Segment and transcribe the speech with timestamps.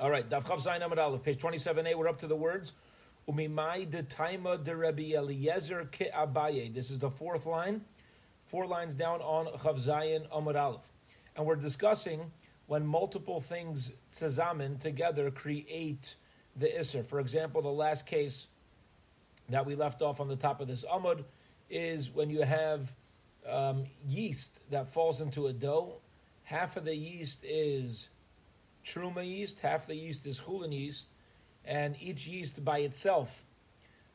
[0.00, 2.72] All right, Daf Chav Zayin Amud Aleph, page 27a, we're up to the words,
[3.28, 6.74] Umimai de Taima de Rabbi Eliezer ke Abaye.
[6.74, 7.80] This is the fourth line,
[8.46, 10.80] four lines down on Chav Zayin Amud Aleph.
[11.36, 12.28] And we're discussing
[12.66, 16.16] when multiple things tzazamin together create
[16.56, 17.06] the Isser.
[17.06, 18.48] For example, the last case
[19.48, 21.22] that we left off on the top of this Amud
[21.70, 22.92] is when you have
[23.48, 26.00] um, yeast that falls into a dough.
[26.42, 28.08] Half of the yeast is
[28.84, 31.08] truma yeast, half the yeast is chulin yeast,
[31.64, 33.44] and each yeast by itself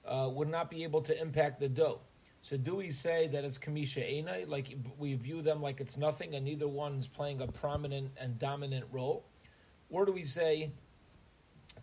[0.05, 1.99] uh, would not be able to impact the dough.
[2.41, 6.35] So do we say that it's kamisha ena, like we view them like it's nothing,
[6.35, 9.25] and neither one is playing a prominent and dominant role,
[9.89, 10.71] or do we say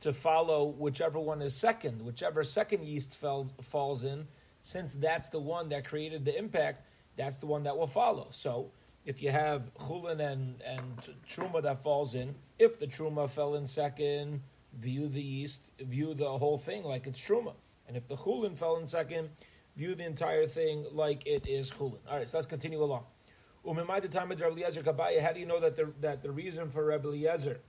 [0.01, 4.27] to follow whichever one is second, whichever second yeast fell, falls in,
[4.63, 6.83] since that's the one that created the impact,
[7.17, 8.29] that's the one that will follow.
[8.31, 8.71] So
[9.07, 10.83] if you have chulin and, and
[11.29, 14.43] truma that falls in, if the truma fell in second,
[14.75, 17.55] view the yeast, view the whole thing like it's truma.
[17.87, 19.31] And if the chulin fell in second,
[19.77, 22.01] view the entire thing like it is chulin.
[22.11, 23.05] All right, so let's continue along.
[23.65, 27.61] How do you know that the, that the reason for Rebbe Eliezer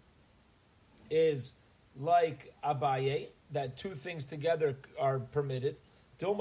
[1.12, 1.52] is
[1.96, 5.78] like Abaye, that two things together are permitted?
[6.20, 6.34] Maybe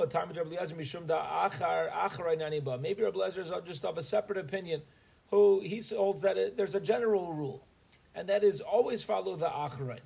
[3.03, 4.83] Rabbi Eliezer is just of a separate opinion,
[5.31, 7.67] who he holds that it, there's a general rule,
[8.15, 10.01] and that is always follow the Acharein.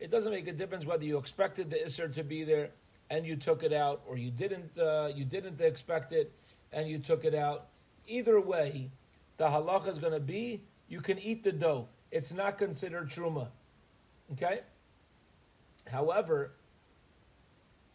[0.00, 2.70] It doesn't make a difference whether you expected the Isser to be there
[3.10, 4.78] and you took it out, or you didn't.
[4.78, 6.32] Uh, you didn't expect it
[6.72, 7.68] and you took it out.
[8.06, 8.90] Either way,
[9.38, 11.88] the halacha is going to be you can eat the dough.
[12.10, 13.48] It's not considered truma.
[14.32, 14.60] Okay.
[15.90, 16.52] However.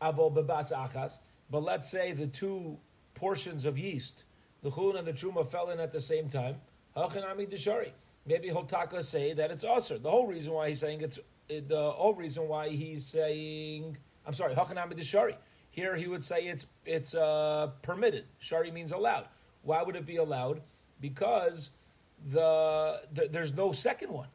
[0.01, 2.77] But let's say the two
[3.15, 4.23] portions of yeast,
[4.61, 6.55] the chulin and the truma, fell in at the same time.
[6.95, 9.97] Maybe Hotaka say that it's usher.
[9.97, 14.55] The whole reason why he's saying it's the whole reason why he's saying I'm sorry,
[14.55, 15.35] Hachanami deshari.
[15.71, 18.25] Here he would say it's it's uh, permitted.
[18.39, 19.25] Shari means allowed.
[19.63, 20.61] Why would it be allowed?
[21.01, 21.71] Because
[22.31, 24.27] the, the there's no second one.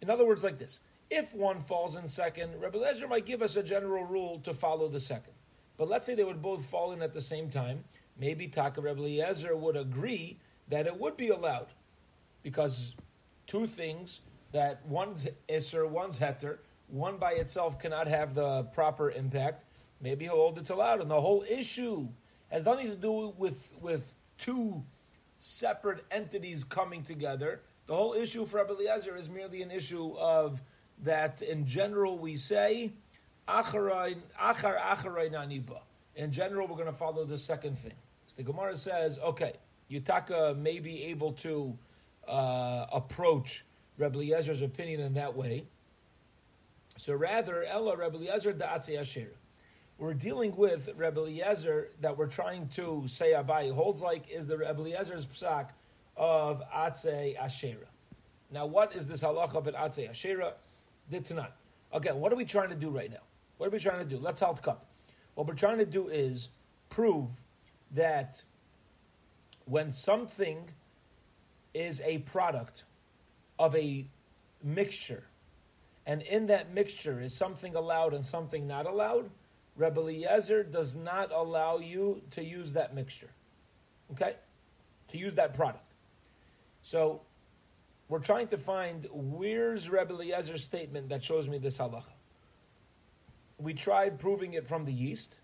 [0.00, 3.56] In other words, like this: if one falls in second, Rebbe Lezer might give us
[3.56, 5.32] a general rule to follow the second.
[5.76, 7.84] But let's say they would both fall in at the same time.
[8.18, 10.38] Maybe Taka Rebbe Eliezer would agree
[10.68, 11.68] that it would be allowed,
[12.42, 12.94] because
[13.46, 14.20] two things
[14.52, 16.58] that one's iser, one's heter,
[16.88, 19.64] one by itself cannot have the proper impact.
[20.00, 22.08] Maybe he'll hold it's allowed, and the whole issue
[22.48, 24.82] has nothing to do with with two
[25.38, 27.60] separate entities coming together.
[27.86, 30.62] The whole issue for Rebbe Eliezer is merely an issue of
[31.04, 32.92] that in general we say.
[36.16, 37.94] In general, we're going to follow the second thing.
[38.26, 39.54] So the Gemara says, okay,
[39.90, 41.78] Yutaka may be able to
[42.26, 43.64] uh, approach
[43.96, 45.64] Rebbe Eliezer's opinion in that way.
[46.96, 49.30] So rather, Ella Rebbe Eliezer da'atzei asher.
[49.98, 54.58] We're dealing with Rebbe Eliezer that we're trying to say Abai holds like is the
[54.58, 55.68] Rebbe Eliezer's psak
[56.16, 57.86] of Atzei Ashera.
[58.50, 60.52] Now, what is this halacha of Atzei Ashera?
[61.10, 61.52] Did tonight.
[61.92, 63.22] Again, what are we trying to do right now?
[63.56, 64.18] What are we trying to do?
[64.18, 64.86] Let's halt cup.
[65.34, 66.48] What we're trying to do is
[66.90, 67.26] prove
[67.92, 68.42] that
[69.64, 70.70] when something
[71.74, 72.84] is a product
[73.58, 74.06] of a
[74.62, 75.24] mixture,
[76.06, 79.30] and in that mixture is something allowed and something not allowed,
[79.76, 83.30] Rebbe Eliezer does not allow you to use that mixture.
[84.12, 84.34] Okay?
[85.08, 85.84] To use that product.
[86.82, 87.20] So
[88.08, 92.04] we're trying to find where's Rebbe Eliezer's statement that shows me this halacha.
[93.58, 95.34] We tried proving it from the yeast.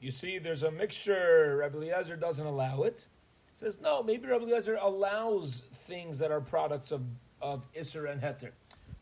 [0.00, 1.60] You see, there's a mixture.
[1.62, 3.06] Rebbe Eliezer doesn't allow it.
[3.54, 4.02] Says no.
[4.02, 7.02] Maybe Rebbe Eliezer allows things that are products of
[7.42, 8.50] of Isser and Heter,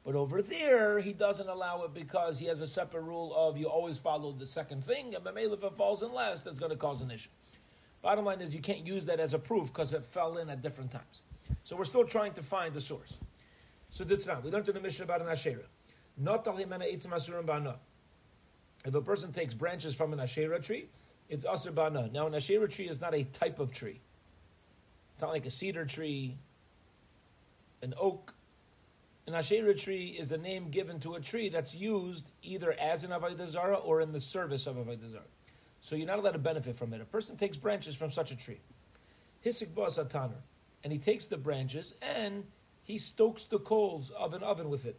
[0.04, 3.66] but over there he doesn't allow it because he has a separate rule of you
[3.66, 7.00] always follow the second thing, and if it falls in last, that's going to cause
[7.00, 7.30] an issue.
[8.02, 10.62] Bottom line is you can't use that as a proof because it fell in at
[10.62, 11.22] different times.
[11.64, 13.18] So we're still trying to find the source.
[13.90, 15.64] So the Tanakh, we learned in the Mishnah about an Asherah.
[16.16, 16.46] Not
[18.84, 20.88] If a person takes branches from an Asherah tree,
[21.28, 22.08] it's Asr Bana.
[22.12, 24.00] Now, an Asherah tree is not a type of tree.
[25.12, 26.36] It's not like a cedar tree,
[27.82, 28.34] an oak.
[29.26, 33.10] An Asherah tree is the name given to a tree that's used either as an
[33.10, 35.22] Avodah Zarah or in the service of Avodah Zarah.
[35.80, 37.00] So you're not allowed to benefit from it.
[37.00, 38.60] A person takes branches from such a tree.
[39.44, 40.40] Hisik Bas Ataner
[40.84, 42.44] and he takes the branches and
[42.84, 44.98] he stokes the coals of an oven with it.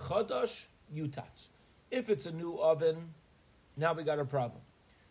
[0.00, 1.48] Chadash yutatz.
[1.90, 3.12] If it's a new oven,
[3.76, 4.62] now we got a problem.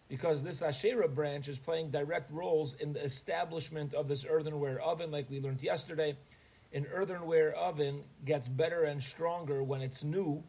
[0.10, 5.12] because this Asherah branch is playing direct roles in the establishment of this earthenware oven,
[5.12, 6.16] like we learned yesterday.
[6.74, 10.44] An earthenware oven gets better and stronger when it's new,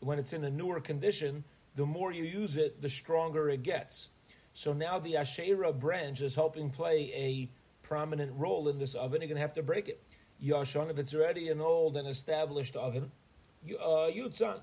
[0.00, 1.44] when it's in a newer condition.
[1.76, 4.08] The more you use it, the stronger it gets.
[4.54, 7.48] So now the Asherah branch is helping play a
[7.90, 9.20] prominent role in this oven.
[9.20, 10.00] You're going to have to break it.
[10.42, 13.10] Yashon, if it's already an old and established oven,
[13.68, 14.60] uh, Yutzan.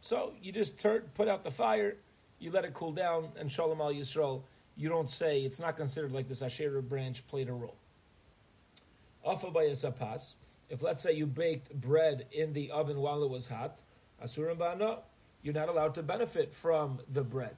[0.00, 1.98] So you just turn, put out the fire,
[2.38, 4.42] you let it cool down, and Shalom al Yisrael,
[4.74, 7.76] you don't say, it's not considered like this Asherah branch played a role.
[9.24, 10.34] Afa by pas.
[10.70, 13.80] If let's say you baked bread in the oven while it was hot,
[14.24, 15.00] Asurim ba'ana,
[15.42, 17.56] you're not allowed to benefit from the bread.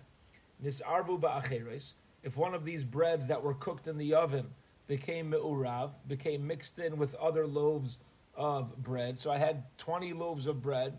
[0.65, 1.93] Nisarvu ba'acheres.
[2.25, 4.47] If one of these breads that were cooked in the oven
[4.89, 7.99] became me'urav, became mixed in with other loaves
[8.35, 9.19] of bread.
[9.19, 10.99] So I had 20 loaves of bread.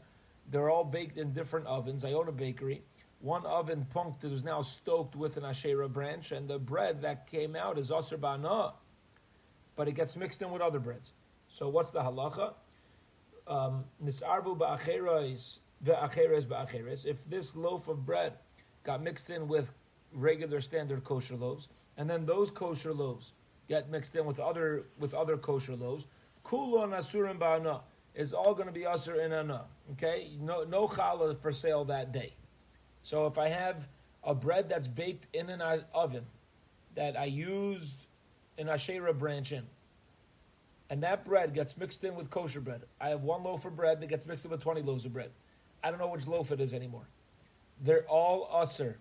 [0.49, 2.05] They're all baked in different ovens.
[2.05, 2.83] I own a bakery.
[3.19, 7.55] One oven punked is now stoked with an Asherah branch, and the bread that came
[7.55, 8.73] out is Aser Ba'ana,
[9.75, 11.11] but it gets mixed in with other breads.
[11.49, 12.53] So what's the halacha?
[13.47, 17.05] Um, Nisarvu ba'acheres ve'acheres ba'acheres.
[17.05, 18.33] If this loaf of bread
[18.85, 19.73] got mixed in with
[20.13, 23.33] regular standard kosher loaves, and then those kosher loaves
[23.69, 26.05] get mixed in with other with other kosher loaves,
[26.45, 27.81] kulon asurim ba'ana
[28.15, 29.65] is all going to be asur in ana.
[29.93, 32.33] Okay, no no challah for sale that day.
[33.03, 33.87] So if I have
[34.23, 35.61] a bread that's baked in an
[35.93, 36.25] oven
[36.95, 37.95] that I used
[38.57, 39.63] an Asherah branch in,
[40.89, 44.01] and that bread gets mixed in with kosher bread, I have one loaf of bread
[44.01, 45.31] that gets mixed in with 20 loaves of bread.
[45.83, 47.07] I don't know which loaf it is anymore.
[47.81, 48.95] They're all usser.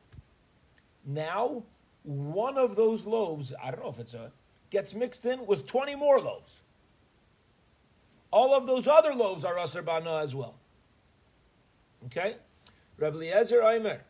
[1.05, 1.65] Now,
[2.05, 4.31] one of those loaves, I don't know if it's a,
[4.71, 6.63] gets mixed in with 20 more loaves.
[8.31, 10.55] All of those other loaves are usser bana as well.
[12.07, 12.37] Okay?
[12.99, 14.01] Rabbi Eliezer Aimer.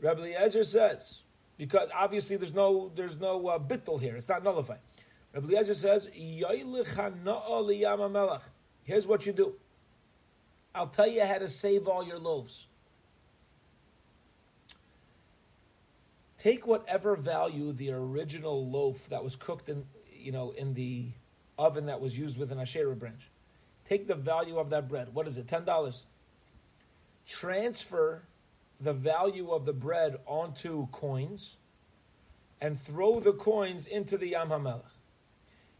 [0.00, 1.20] Rabbi Eliezer says,
[1.56, 4.78] because obviously there's no there's no uh, bittel here, it's not nullified.
[5.34, 6.08] Rabbi Eliezer says,
[8.84, 9.54] Here's what you do.
[10.74, 12.66] I'll tell you how to save all your loaves.
[16.38, 19.84] Take whatever value the original loaf that was cooked in,
[20.18, 21.06] you know, in the
[21.58, 23.28] oven that was used with an Asherah branch.
[23.88, 25.08] Take the value of that bread.
[25.14, 25.48] What is it?
[25.48, 26.04] Ten dollars.
[27.26, 28.22] Transfer
[28.80, 31.56] the value of the bread onto coins
[32.60, 34.82] and throw the coins into the Yam HaMelech.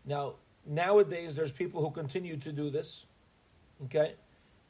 [0.05, 0.35] Now,
[0.67, 3.05] nowadays, there's people who continue to do this,
[3.85, 4.15] okay?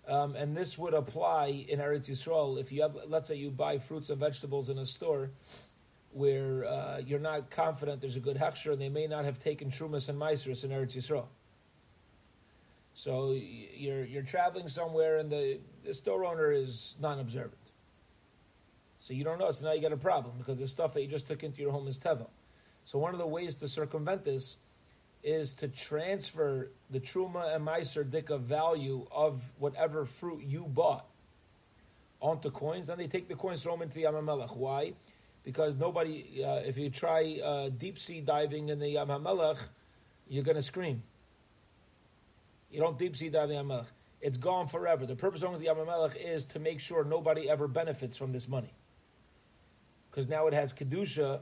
[0.06, 3.79] Um, and this would apply in Eretz Yisrael if you have, let's say, you buy
[3.79, 5.31] fruits and vegetables in a store
[6.13, 9.71] where uh, you're not confident there's a good hechsher and they may not have taken
[9.71, 11.27] trumas and maisrus in Eretz Yisrael.
[12.95, 13.37] So
[13.77, 17.55] you're you're traveling somewhere and the, the store owner is non-observant.
[18.99, 19.51] So you don't know.
[19.53, 21.71] So now you got a problem because the stuff that you just took into your
[21.71, 22.27] home is teva.
[22.83, 24.57] So one of the ways to circumvent this
[25.23, 31.07] is to transfer the truma and meiser dika value of whatever fruit you bought
[32.21, 32.87] onto coins.
[32.87, 34.57] Then they take the coins, throw them into the Yam HaMelech.
[34.57, 34.93] Why?
[35.49, 39.56] Because nobody, uh, if you try uh, deep sea diving in the Yam HaMelech,
[40.29, 41.03] you're going to scream.
[42.71, 43.87] You don't deep sea dive in the Yam HaMelech.
[44.21, 45.06] It's gone forever.
[45.06, 48.47] The purpose of the Yam HaMelech is to make sure nobody ever benefits from this
[48.47, 48.75] money
[50.11, 51.41] because now it has kedusha,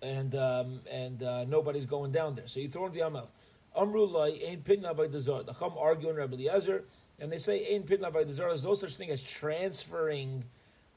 [0.00, 2.46] and um, and uh, nobody's going down there.
[2.46, 3.28] So you throw in the amal.
[3.76, 5.42] Amrulai ain't pitna by the zar.
[5.42, 6.84] The Chum argue in Rabbi Eliezer,
[7.18, 8.50] and they say ain't pitna by the zar.
[8.50, 10.44] There's no such thing as transferring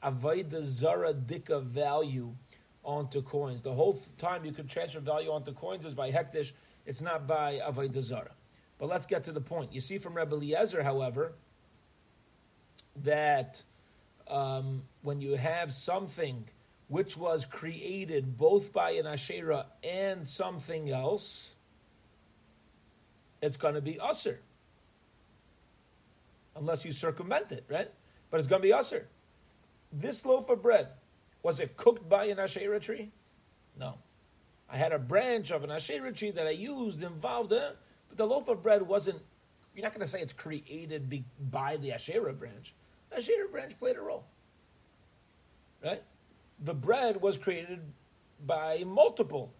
[0.02, 2.34] avodah zara dika value
[2.84, 3.62] onto coins.
[3.62, 6.52] The whole time you could transfer value onto coins is by hektish.
[6.86, 8.32] It's not by avodah zara.
[8.78, 9.74] But let's get to the point.
[9.74, 11.34] You see from Rabbi Eliezer, however,
[13.04, 13.62] that
[14.26, 16.48] um, when you have something
[16.88, 21.50] which was created both by an Asherah and something else,
[23.42, 24.40] it's going to be usher.
[26.56, 27.90] Unless you circumvent it, right?
[28.30, 29.06] But it's going to be usher.
[29.92, 30.88] This loaf of bread,
[31.42, 33.10] was it cooked by an Asherah tree?
[33.78, 33.94] No.
[34.68, 37.72] I had a branch of an Asherah tree that I used involved in
[38.10, 39.20] but the loaf of bread wasn't,
[39.74, 42.74] you're not going to say it's created by the Asherah branch.
[43.08, 44.24] The Asherah branch played a role.
[45.82, 46.02] Right?
[46.64, 47.80] The bread was created
[48.46, 49.52] by multiple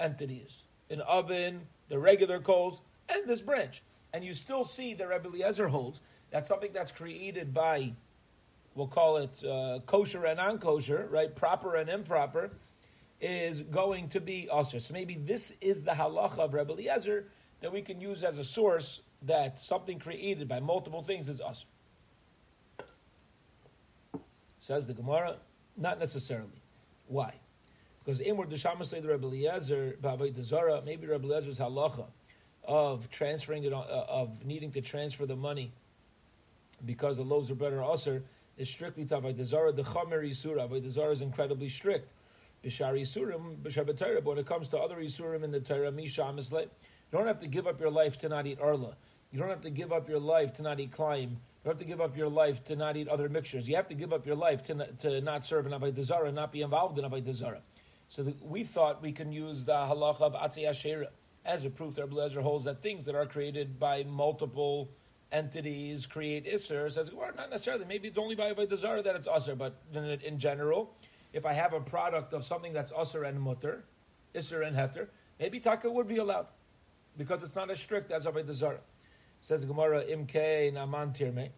[0.00, 3.82] entities an oven, the regular coals, and this branch.
[4.12, 6.00] And you still see the Rebbe Eliezer holds
[6.32, 7.92] that something that's created by,
[8.74, 11.34] we'll call it uh, kosher and non kosher, right?
[11.34, 12.50] Proper and improper,
[13.20, 14.80] is going to be usher.
[14.80, 17.26] So maybe this is the halacha of Rebbe Eliezer
[17.60, 21.66] that we can use as a source that something created by multiple things is usher.
[24.60, 25.36] Says the Gemara,
[25.76, 26.62] not necessarily.
[27.08, 27.34] Why?
[28.04, 29.96] Because Imur Deshamas the Rebbe Eliezer,
[30.42, 32.06] Zara, maybe Rebbe Eliezer's halacha
[32.64, 35.72] of transferring it, uh, of needing to transfer the money
[36.86, 38.22] because the loaves are better also
[38.60, 39.72] is strictly to Avodah Zarah.
[39.72, 42.12] The Chamer Yisura, Avodah Zarah is incredibly strict.
[42.62, 44.20] Bishar Yisurim, B'Shabbat Torah.
[44.20, 47.40] But when it comes to other Yisurim in the Torah, Misha Amislay, you don't have
[47.40, 48.94] to give up your life to not eat Arla.
[49.32, 51.30] You don't have to give up your life to not eat Klaim.
[51.30, 53.66] You don't have to give up your life to not eat other mixtures.
[53.66, 56.26] You have to give up your life to, not, to not serve an Avodah Zarah
[56.26, 57.62] and not be involved in Avodah Zarah.
[58.08, 61.08] So the, we thought we can use the halacha of Atzei Asherah
[61.46, 64.90] as a proof that Rabbi holds that things that are created by multiple
[65.32, 66.90] entities create Isser.
[66.92, 67.84] Says, well, not necessarily.
[67.84, 70.94] Maybe it's only by Avodah that it's Isser, but in, in, general,
[71.32, 73.84] if I have a product of something that's Isser and Mutter,
[74.34, 75.08] Isser and Heter,
[75.38, 76.46] maybe Taka would be allowed
[77.16, 78.80] because it's not as strict as Avodah Zarah.
[79.40, 81.48] Says Gemara, Imke Naman Tirme.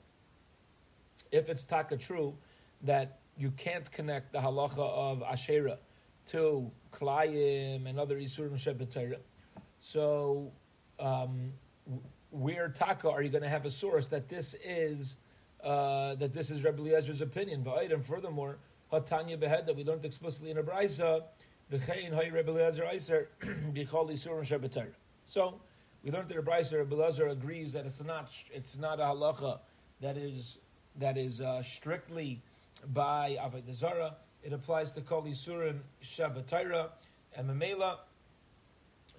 [1.31, 2.35] If it's Taka true
[2.83, 5.79] that you can't connect the halacha of Asherah
[6.27, 9.17] to Klayim and other Isurim Shebetayra,
[9.81, 10.53] so,
[11.01, 11.53] um,
[12.33, 15.17] where taka are you going to have a source that this is
[15.63, 17.65] uh, that this is Rebbe Eliezer's opinion?
[17.67, 18.59] And furthermore,
[18.93, 21.23] Hatanya behed that we learned explicitly in a brisa,
[21.71, 23.27] v'chein hay Rebbe Eliezer Eiser
[23.73, 24.89] b'chol isurim shebetar.
[25.27, 25.61] So
[26.03, 29.61] we learned in a brisa Rebbe Eliezer agrees that it's not it's not a halacha
[30.01, 30.59] that is
[30.99, 32.43] that is uh, strictly
[32.93, 34.15] by avodah.
[34.43, 36.89] It applies to kol isurim shebetar
[37.37, 37.99] and memela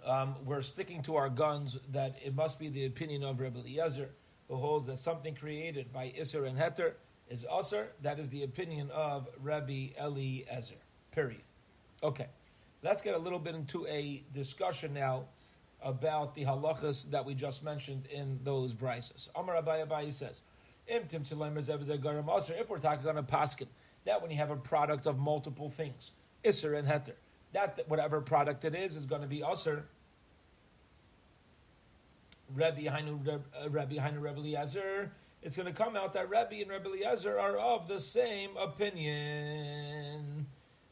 [0.05, 4.09] um, we're sticking to our guns that it must be the opinion of Rebbe Eliezer,
[4.47, 6.93] who holds that something created by Isser and Heter
[7.29, 7.87] is Usser.
[8.01, 10.75] That is the opinion of Rabbi Eliezer.
[11.11, 11.41] Period.
[12.01, 12.27] Okay,
[12.81, 15.25] let's get a little bit into a discussion now
[15.81, 19.29] about the halachas that we just mentioned in those brises.
[19.35, 20.41] Amar Abai says,
[20.87, 21.03] If
[22.69, 23.67] we're talking on a paskin,
[24.05, 26.11] that when you have a product of multiple things,
[26.43, 27.13] Isser and Heter,
[27.53, 29.85] that whatever product it is is going to be usher.
[32.53, 35.11] Rabbi Hainu Rabbi Hainu Rabbi Eliezer.
[35.41, 40.47] It's going to come out that Rabbi and Rabbi Eliezer are of the same opinion.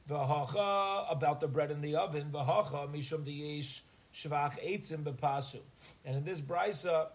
[0.10, 2.30] V'hacha about the bread in the oven.
[2.32, 3.82] V'hacha mishum diyesh
[4.14, 5.60] shvach eitzim bepasu.
[6.06, 7.08] And in this brisa,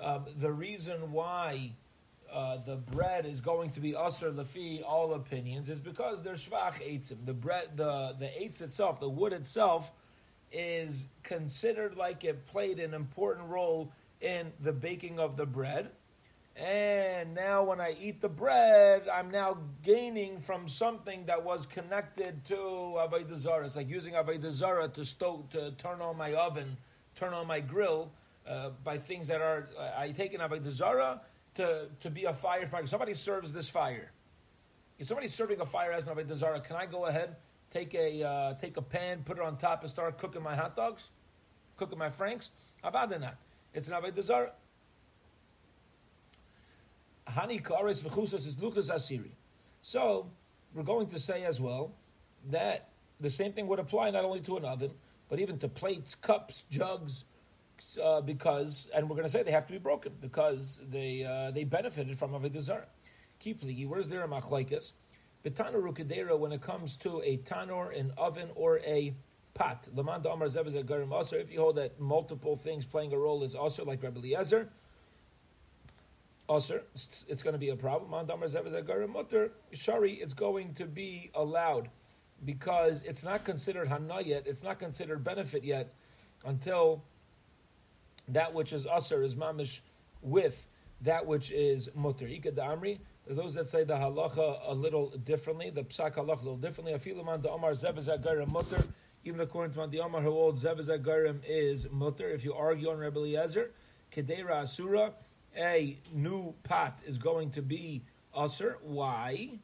[0.00, 1.72] um, the reason why
[2.32, 6.74] uh, the bread is going to be usher lefi all opinions is because there's shvach
[6.82, 7.24] eitzim.
[7.24, 9.92] The bread, the the eitz itself, the wood itself,
[10.52, 15.90] is considered like it played an important role in the baking of the bread.
[16.56, 22.44] And now, when I eat the bread, I'm now gaining from something that was connected
[22.46, 23.64] to Avodah Zarah.
[23.64, 26.76] It's like using Avodah Zarah to, stoke, to turn on my oven,
[27.14, 28.10] turn on my grill
[28.46, 29.68] uh, by things that are.
[29.96, 31.22] I take an Avodah Zarah
[31.54, 32.88] to, to be a firefighter.
[32.88, 34.10] Somebody serves this fire.
[34.98, 37.36] If somebody's serving a fire as an Avodah Zarah, can I go ahead,
[37.70, 40.76] take a, uh, take a pan, put it on top, and start cooking my hot
[40.76, 41.10] dogs?
[41.76, 42.50] Cooking my franks?
[42.84, 43.36] Abada not.
[43.74, 44.52] It's an Avodah Zarah.
[47.28, 49.30] Hani Kares V'chusas is Luchas Asiri.
[49.82, 50.26] So,
[50.74, 51.92] we're going to say as well
[52.50, 52.88] that
[53.20, 54.90] the same thing would apply not only to an oven,
[55.28, 57.24] but even to plates, cups, jugs,
[58.02, 61.50] uh, because, and we're going to say they have to be broken because they uh,
[61.50, 62.86] they benefited from Avodah Zarah.
[63.38, 63.86] Keep ligi.
[63.86, 64.92] Where's there a machlaikas?
[65.44, 69.14] Betana rukadera when it comes to a tanor, an oven, or a
[69.54, 69.88] pot.
[69.94, 71.36] Lamanda Amar Zevaz Garim Aser.
[71.36, 74.68] If you hold that multiple things playing a role is Aser, like Rabbi Eliezer,
[76.50, 76.82] Aser,
[77.28, 78.10] it's going to be a problem.
[78.10, 79.52] Manda Amar Zevaz Garim Mutter.
[79.72, 81.88] Shari, it's going to be allowed
[82.44, 84.46] because it's not considered hana yet.
[84.46, 85.92] It's not considered benefit yet
[86.44, 87.02] until
[88.28, 89.80] that which is aser is mamish
[90.22, 90.66] with
[91.02, 92.26] that which is mutter.
[92.26, 92.98] Ika da amri.
[93.30, 96.94] Those that say the halacha a little differently, the psak halacha a little differently.
[96.94, 98.84] Afiluman da amar zevez mutter.
[99.24, 102.28] Even according to the Amar who holds zevez is mutter.
[102.30, 103.70] If you argue on Rebbe Eliezer,
[104.10, 105.12] kedera asura,
[105.56, 108.02] a new pot is going to be
[108.36, 108.78] aser.
[108.82, 109.58] Why?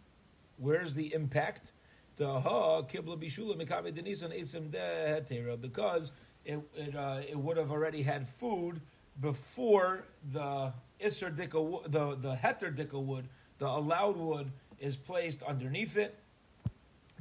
[0.59, 1.73] Where's the impact?
[2.17, 6.13] The ha kibla bishula mikame denisan etzim de because
[6.45, 8.81] it it, uh, it would have already had food
[9.21, 14.51] before the Dika, the, the Heter Dika wood, the allowed wood,
[14.81, 16.15] is placed underneath it.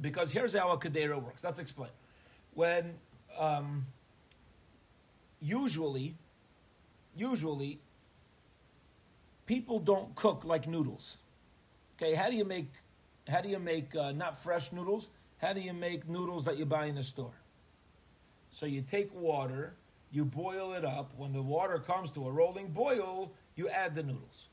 [0.00, 1.42] Because here's how a Kadera works.
[1.42, 1.90] Let's explain.
[2.54, 2.94] When
[3.38, 3.86] um,
[5.40, 6.14] usually,
[7.16, 7.78] usually,
[9.46, 11.16] people don't cook like noodles.
[11.96, 12.70] Okay, how do you make,
[13.28, 15.08] how do you make uh, not fresh noodles?
[15.38, 17.32] How do you make noodles that you buy in the store?
[18.50, 19.74] So you take water,
[20.12, 21.10] you boil it up.
[21.16, 24.48] When the water comes to a rolling boil, you add the noodles.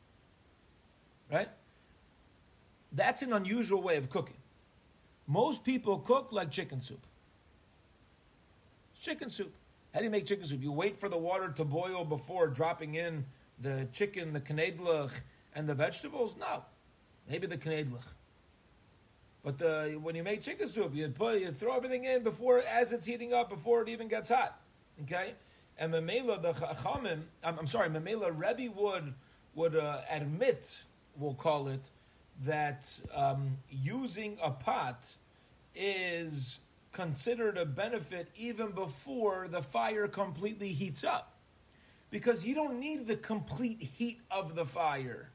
[1.31, 1.49] Right?
[2.93, 4.37] That's an unusual way of cooking.
[5.27, 7.05] Most people cook like chicken soup.
[8.93, 9.53] It's chicken soup.
[9.93, 10.61] How do you make chicken soup?
[10.61, 13.25] You wait for the water to boil before dropping in
[13.61, 15.11] the chicken, the knedlach,
[15.55, 16.35] and the vegetables?
[16.39, 16.63] No.
[17.29, 18.05] Maybe the knedlach.
[19.43, 22.91] But the, when you make chicken soup, you put you throw everything in before as
[22.91, 24.59] it's heating up, before it even gets hot.
[25.03, 25.33] Okay,
[25.77, 29.13] and Mamela the Chachamim, I'm, I'm, sorry, Mamela Rebbe would
[29.55, 30.83] would uh, admit,
[31.17, 31.89] we'll call it,
[32.43, 35.05] that um, using a pot
[35.75, 36.59] is
[36.91, 41.33] considered a benefit even before the fire completely heats up,
[42.09, 45.29] because you don't need the complete heat of the fire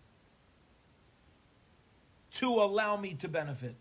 [2.35, 3.75] to allow me to benefit.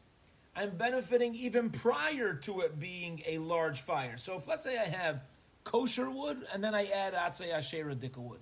[0.55, 4.17] I'm benefiting even prior to it being a large fire.
[4.17, 5.21] So if let's say I have
[5.67, 8.39] kosher wood and then I add atzei ashera dika wood,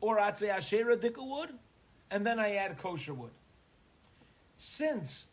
[0.00, 1.50] or atzei ashera dika wood,
[2.12, 3.32] and then I add kosher wood.
[4.56, 5.26] Since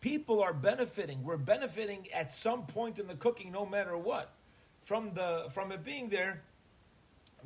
[0.00, 4.32] people are benefiting, we're benefiting at some point in the cooking, no matter what,
[4.84, 6.42] from the from it being there.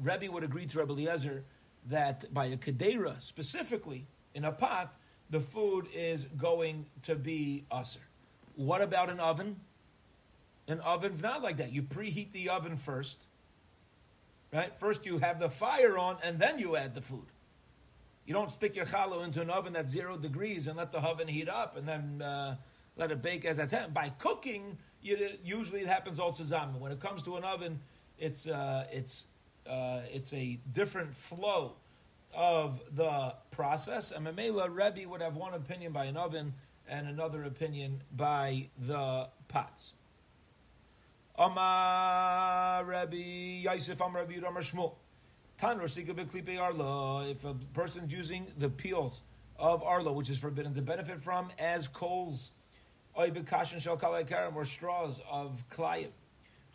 [0.00, 1.42] Rebbe would agree to Rebbe Eliezer
[1.86, 4.94] that by a kedera specifically in a pot
[5.30, 8.06] the food is going to be usher.
[8.54, 9.56] What about an oven?
[10.68, 11.72] An oven's not like that.
[11.72, 13.16] You preheat the oven first,
[14.52, 14.72] right?
[14.78, 17.24] First you have the fire on, and then you add the food.
[18.26, 21.26] You don't stick your challah into an oven that's zero degrees and let the oven
[21.26, 22.56] heat up and then uh,
[22.98, 23.94] let it bake as that's happening.
[23.94, 26.78] By cooking, you, usually it happens all zusammen.
[26.78, 27.80] When it comes to an oven,
[28.18, 29.24] it's uh, it's
[29.66, 31.72] uh, it's a different flow
[32.34, 34.12] of the process.
[34.12, 36.52] And Mamela Rebbe would have one opinion by an oven
[36.86, 39.94] and another opinion by the pots.
[41.38, 43.16] Amar Rebbe
[43.62, 44.94] Yosef Amar Rebbe Amar Shmuel.
[45.56, 47.28] Tan Arla.
[47.28, 49.22] If a person's using the peels
[49.56, 52.50] of Arla, which is forbidden to benefit from, as coals,
[53.16, 54.00] Oibekashin Shel
[54.54, 56.08] or straws of Klayim.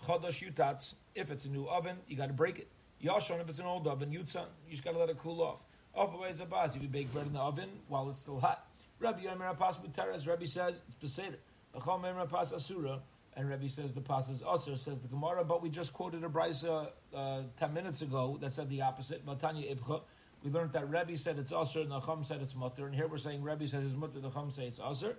[0.02, 0.94] Chodosh Yutats.
[1.14, 2.70] If it's a new oven, you got to break it.
[3.04, 5.62] Yashon, if it's an old oven, Yutzan, you just got to let it cool off.
[5.94, 8.66] Off away bas if you bake bread in the oven while it's still hot.
[9.00, 9.78] Rabbi Yomer Apas
[10.26, 11.36] Rabbi says it's Beseder.
[11.76, 13.00] Achal Memer Apas Asura,
[13.36, 16.30] and Rabbi says the pas is Asur, says the Gemara, but we just quoted a
[16.30, 19.26] brisa uh, 10 minutes ago that said the opposite.
[19.26, 20.02] Matanya Ibcha.
[20.44, 23.08] We learned that Rabbi said it's Asur, and the Chum said it's Mutter, and here
[23.08, 25.16] we're saying Rabbi says it's Mutter, the Chum it's Asur.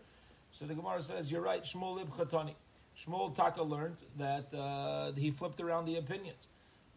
[0.52, 2.56] So the Gemara says, you're right, Shmuel Ibcha Tani.
[2.96, 6.46] Shmuel Taka learned that uh, he flipped around the opinions.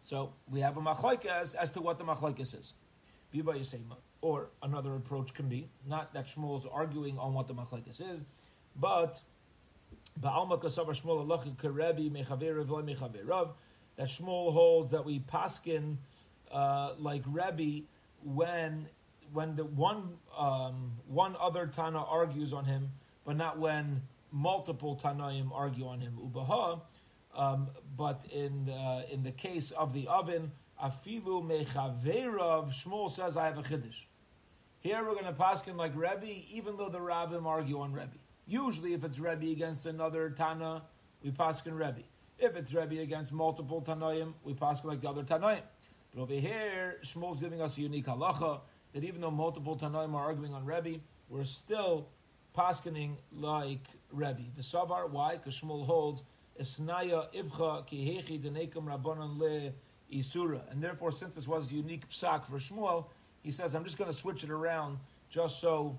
[0.02, 2.74] So we have a machlaikas as to what the machlaikas is.
[4.20, 8.22] Or another approach can be not that Shmuel is arguing on what the machlaikas is,
[8.76, 9.20] but
[13.98, 15.96] that Shmuel holds that we paskin
[16.52, 17.86] uh, like Rebbe
[18.24, 18.88] when
[19.32, 22.90] when the one um, one other Tana argues on him,
[23.24, 24.02] but not when
[24.32, 26.16] multiple Tanaim argue on him.
[26.22, 26.80] Ubaha
[27.38, 30.50] um, but in uh, in the case of the oven,
[30.82, 34.04] afilu mechaverav, Shmuel says I have a chiddush.
[34.80, 38.16] Here we're going to pass him like Rebbe, even though the rabbim argue on Rebbe.
[38.48, 40.82] Usually, if it's Rebbe against another Tana,
[41.22, 42.00] we pass in Rebbe.
[42.38, 45.60] If it's Rebbe against multiple Tanoim, we pass like the other Tanoim.
[46.14, 48.60] But over here, Shmuel's giving us a unique halacha
[48.94, 52.08] that even though multiple Tanoim are arguing on Rebbe, we're still
[52.56, 54.44] paskening like Rebbe.
[54.56, 55.36] The Savar, why?
[55.36, 56.24] Because Shmuel holds
[56.58, 59.72] Esnaya ibcha kihechi denekum rabbanon le
[60.10, 60.62] isura.
[60.72, 63.08] And therefore, since this was a unique psak for Shmuel,
[63.42, 65.98] he says, I'm just going to switch it around just so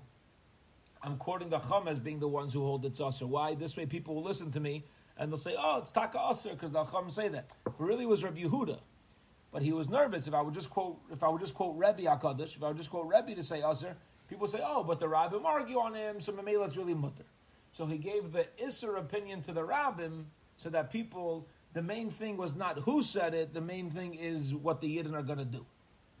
[1.02, 3.26] I'm quoting the Chum as being the ones who hold it's usher.
[3.26, 3.54] Why?
[3.54, 4.84] This way people will listen to me
[5.16, 7.50] and they'll say, oh, it's taka usher because the Chum say that.
[7.66, 8.78] It really was Rabbi Yehuda.
[9.52, 12.02] But he was nervous if I would just quote if I would just quote Rebbe
[12.08, 13.96] Hakadosh, if I would just quote Rebbe to say usher,
[14.28, 17.24] people say, oh, but the rabbim argue on him, so Mamela it's really mutter.
[17.72, 20.24] So he gave the Isser opinion to the rabbim
[20.56, 24.54] so that people, the main thing was not who said it, the main thing is
[24.54, 25.66] what the Yidden are going to do.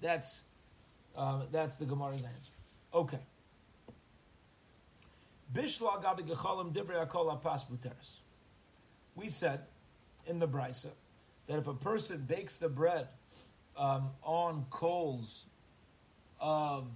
[0.00, 0.42] That's,
[1.16, 2.52] uh, that's the Gemara's answer.
[2.92, 3.20] Okay.
[5.62, 8.20] Divrei akol apas buteres.
[9.14, 9.60] We said
[10.26, 10.90] in the brisa
[11.46, 13.08] that if a person bakes the bread
[13.76, 15.46] um, on coals
[16.40, 16.86] of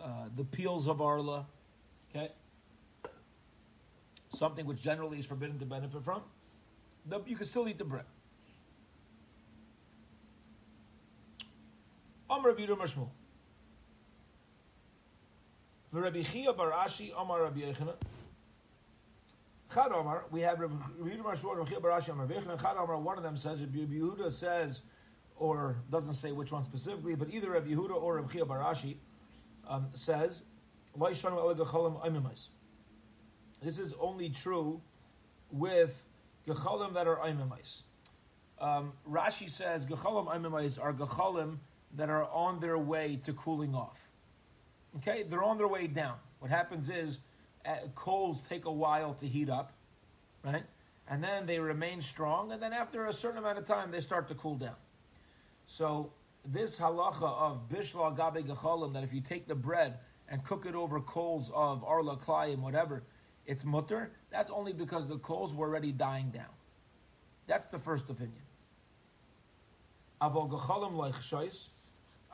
[0.00, 1.46] uh, the peels of arla,
[2.10, 2.30] okay,
[4.30, 6.22] something which generally is forbidden to benefit from,
[7.26, 8.04] you can still eat the bread.
[12.30, 13.08] Amr Rabbi Mashmul.
[16.00, 17.94] Rabbi Chia Bar Ashi Amar Rabbi Yechina.
[19.74, 22.60] Chad Amar, we have Rabbi Mashmul, Rabbi Chia Bar Ashi Amar Yechina.
[22.60, 24.80] Chad Amar, one of them says, Rabbi Yehuda says,
[25.36, 28.96] or doesn't say which one specifically, but either Rabbi Yehuda or Rabbi Chia Bar Ashi
[29.68, 30.44] um, says,
[33.62, 34.80] This is only true
[35.50, 36.04] with
[36.46, 37.82] gecholim that are oimimais.
[38.58, 41.58] Um, Rashi says gecholim oimimais are gecholim
[41.96, 44.11] that are on their way to cooling off.
[44.98, 46.16] Okay, they're on their way down.
[46.38, 47.18] What happens is
[47.64, 49.72] uh, coals take a while to heat up,
[50.44, 50.64] right?
[51.08, 54.28] And then they remain strong, and then after a certain amount of time, they start
[54.28, 54.76] to cool down.
[55.66, 56.12] So
[56.44, 60.74] this halacha of bishla gabe gecholim, that if you take the bread and cook it
[60.74, 63.02] over coals of arla klayim, whatever,
[63.46, 64.10] it's mutter.
[64.30, 66.52] That's only because the coals were already dying down.
[67.46, 68.42] That's the first opinion.
[70.20, 71.68] Avol gecholim loich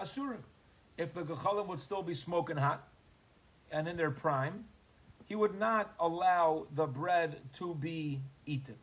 [0.01, 0.43] asurim.
[0.99, 2.87] If the gecholim would still be smoking hot
[3.71, 4.65] and in their prime,
[5.27, 8.75] he would not allow the bread to be eaten.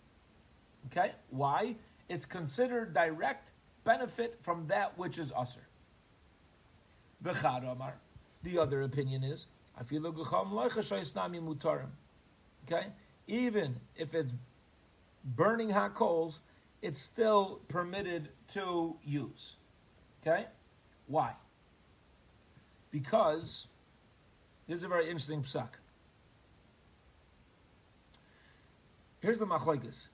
[0.87, 1.11] Okay?
[1.29, 1.75] Why?
[2.07, 3.51] It's considered direct
[3.83, 5.57] benefit from that which is usr.
[7.21, 7.93] The Kharamar,
[8.43, 9.47] the other opinion is.
[12.65, 12.87] Okay?
[13.27, 14.31] Even if it's
[15.35, 16.39] burning hot coals,
[16.81, 19.55] it's still permitted to use.
[20.21, 20.45] Okay?
[21.07, 21.33] Why?
[22.95, 23.67] Because
[24.69, 25.67] this is a very interesting psak.
[29.19, 30.07] Here's the machlekes.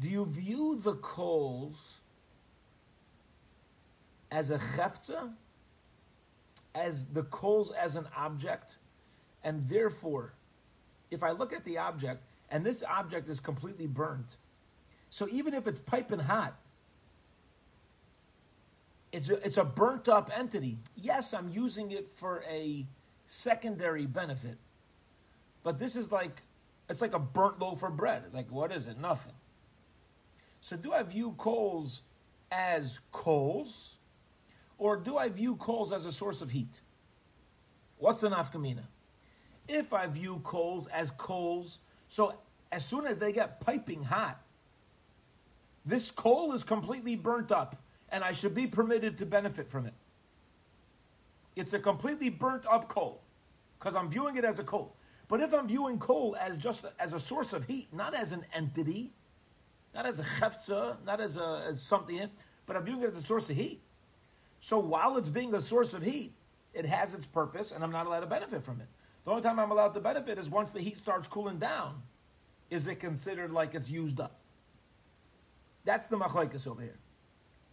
[0.00, 2.00] Do you view the coals
[4.32, 5.32] as a chefza,
[6.74, 8.78] as the coals as an object,
[9.44, 10.34] and therefore,
[11.12, 14.38] if I look at the object and this object is completely burnt,
[15.08, 16.56] so even if it's piping hot,
[19.14, 20.78] it's a, it's a burnt up entity.
[20.96, 22.84] Yes, I'm using it for a
[23.28, 24.58] secondary benefit,
[25.62, 26.42] but this is like
[26.90, 28.24] it's like a burnt loaf of bread.
[28.32, 28.98] Like, what is it?
[28.98, 29.34] Nothing.
[30.60, 32.02] So, do I view coals
[32.50, 33.94] as coals,
[34.78, 36.80] or do I view coals as a source of heat?
[37.98, 38.82] What's the nafkamina?
[39.68, 42.34] If I view coals as coals, so
[42.72, 44.42] as soon as they get piping hot,
[45.86, 47.76] this coal is completely burnt up,
[48.14, 49.92] and I should be permitted to benefit from it.
[51.56, 53.22] It's a completely burnt up coal,
[53.76, 54.94] because I'm viewing it as a coal.
[55.26, 58.46] But if I'm viewing coal as just as a source of heat, not as an
[58.54, 59.12] entity,
[59.96, 62.30] not as a chefza, not as, a, as something,
[62.66, 63.82] but I'm viewing it as a source of heat.
[64.60, 66.34] So while it's being a source of heat,
[66.72, 68.86] it has its purpose, and I'm not allowed to benefit from it.
[69.24, 72.00] The only time I'm allowed to benefit is once the heat starts cooling down.
[72.70, 74.38] Is it considered like it's used up?
[75.84, 76.98] That's the machlekes over here.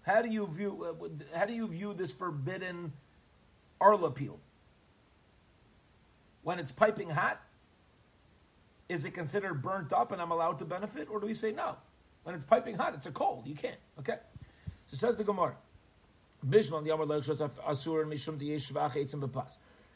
[0.04, 0.98] How do you view?
[1.02, 2.94] Uh, how do you view this forbidden
[3.80, 4.40] arla peel?
[6.44, 7.42] when it's piping hot,
[8.90, 11.08] is it considered burnt up and I'm allowed to benefit?
[11.10, 11.78] Or do we say no?
[12.24, 13.48] When it's piping hot, it's a cold.
[13.48, 13.78] You can't.
[14.00, 14.18] Okay?
[14.88, 15.56] So says the Gemara.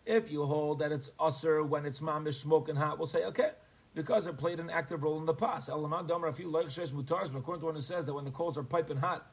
[0.07, 3.49] If you hold that it's usr when it's mamish smoking hot, we'll say okay
[3.95, 5.67] because it played an active role in the pas.
[5.69, 9.25] According to one who says that when the coals are piping hot,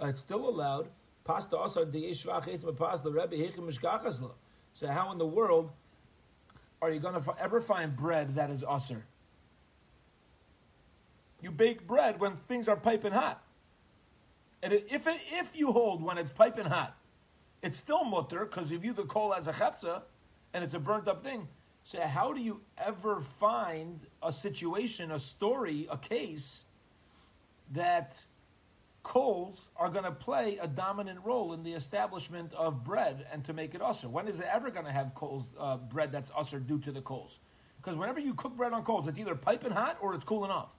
[0.00, 0.88] uh, it's still allowed.
[1.24, 2.12] Pasta also the
[4.72, 5.70] So how in the world
[6.80, 9.02] are you going to ever find bread that is usr?
[11.40, 13.42] You bake bread when things are piping hot.
[14.62, 16.96] And if, it, if you hold when it's piping hot,
[17.62, 20.02] it's still mutter because you view the coal as a chefza
[20.54, 21.48] and it's a burnt up thing.
[21.84, 26.64] So how do you ever find a situation, a story, a case
[27.72, 28.24] that
[29.06, 33.52] coals are going to play a dominant role in the establishment of bread and to
[33.52, 34.08] make it usher.
[34.08, 37.00] When is it ever going to have coals, uh, bread that's usher due to the
[37.00, 37.38] coals?
[37.76, 40.70] Because whenever you cook bread on coals, it's either piping hot or it's cooling off.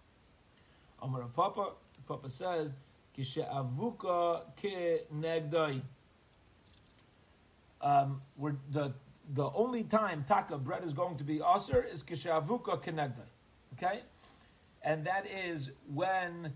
[1.02, 1.70] Amar Rav Papa,
[2.06, 2.72] Papa says,
[3.18, 5.82] avuka ke negdai.
[7.80, 8.94] Um, where the
[9.34, 13.30] the only time taka bread is going to be usher is avuka kenegdai.
[13.74, 14.02] Okay,
[14.84, 16.54] and that is when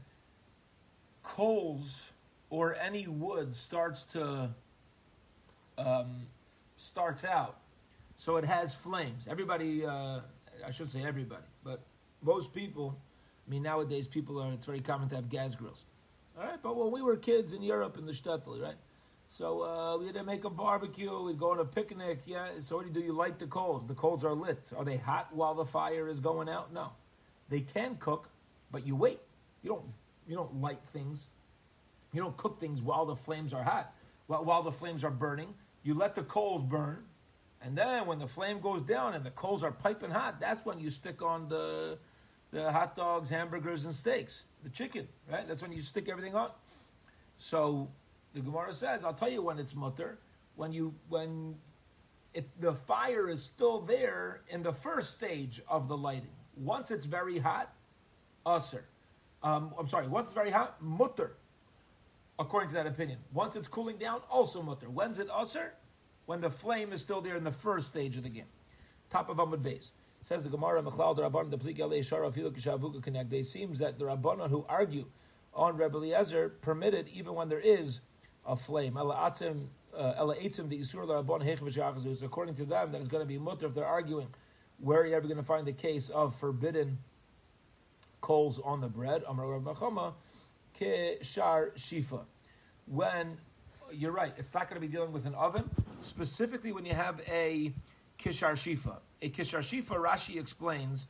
[1.23, 2.09] coals
[2.49, 4.49] or any wood starts to
[5.77, 6.27] um,
[6.77, 7.57] starts out,
[8.17, 9.27] so it has flames.
[9.29, 10.19] Everybody, uh,
[10.65, 11.81] I should say everybody, but
[12.21, 12.97] most people.
[13.47, 14.53] I mean, nowadays people are.
[14.53, 15.83] It's very common to have gas grills.
[16.37, 18.75] All right, but when we were kids in Europe in the shtetl, right?
[19.27, 21.23] So uh, we had to make a barbecue.
[21.23, 22.19] We'd go on a picnic.
[22.25, 22.49] Yeah.
[22.59, 22.99] So what do you do?
[22.99, 23.87] You light the coals.
[23.87, 24.69] The coals are lit.
[24.75, 26.73] Are they hot while the fire is going out?
[26.73, 26.89] No.
[27.47, 28.27] They can cook,
[28.71, 29.21] but you wait.
[29.63, 29.85] You don't
[30.27, 31.27] you don't light things.
[32.13, 33.93] You don't cook things while the flames are hot.
[34.27, 35.53] While, the flames are burning,
[35.83, 37.03] you let the coals burn,
[37.61, 40.79] and then when the flame goes down and the coals are piping hot, that's when
[40.79, 41.97] you stick on the
[42.51, 45.07] the hot dogs, hamburgers, and steaks, the chicken.
[45.29, 45.45] Right?
[45.47, 46.51] That's when you stick everything on.
[47.39, 47.89] So
[48.33, 50.19] the Gemara says, "I'll tell you when it's mutter
[50.55, 51.55] when you when
[52.33, 56.35] it, the fire is still there in the first stage of the lighting.
[56.55, 57.73] Once it's very hot,
[58.45, 58.81] usr.
[59.43, 61.33] Um, I'm sorry, once it's very hot, mutter.
[62.39, 63.19] According to that opinion.
[63.33, 64.89] Once it's cooling down, also mutter.
[64.89, 65.69] When's it usr?
[66.25, 68.45] When the flame is still there in the first stage of the game.
[69.09, 69.91] Top of Amud base.
[70.23, 73.33] Says the Gemara, Mechlal the Rabban, the Plik Alei Shara, Connect.
[73.33, 75.05] It seems that the Rabbanon who argue
[75.53, 78.01] on Rebbe Eliezer permitted even when there is
[78.45, 78.97] a flame.
[78.97, 83.65] Ela Eitzim, the Isur Rabban Hech According to them, that is going to be mutter
[83.65, 84.27] if they're arguing
[84.81, 86.97] where are you ever going to find the case of forbidden
[88.21, 89.23] coals on the bread?
[91.21, 92.21] shar shifa.
[92.87, 93.37] When
[93.91, 95.69] you're right, it's not going to be dealing with an oven.
[96.01, 97.73] Specifically, when you have a
[98.19, 101.07] kishar shifa, a kishar shifa, Rashi explains,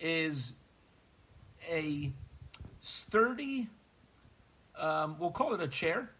[0.00, 0.52] is
[1.70, 2.12] a
[2.80, 3.68] sturdy.
[4.78, 6.10] Um, we'll call it a chair.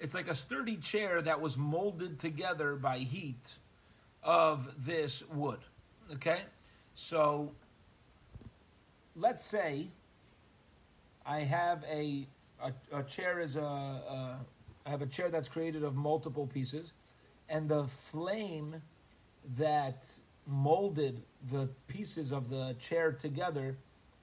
[0.00, 3.52] It's like a sturdy chair that was molded together by heat
[4.22, 5.60] of this wood.
[6.12, 6.42] Okay,
[6.94, 7.52] so
[9.18, 9.88] let's say
[11.26, 12.26] I have a
[12.62, 14.38] a, a chair is a, a
[14.86, 16.92] I have a chair that's created of multiple pieces,
[17.48, 18.80] and the flame
[19.56, 20.10] that
[20.46, 23.76] molded the pieces of the chair together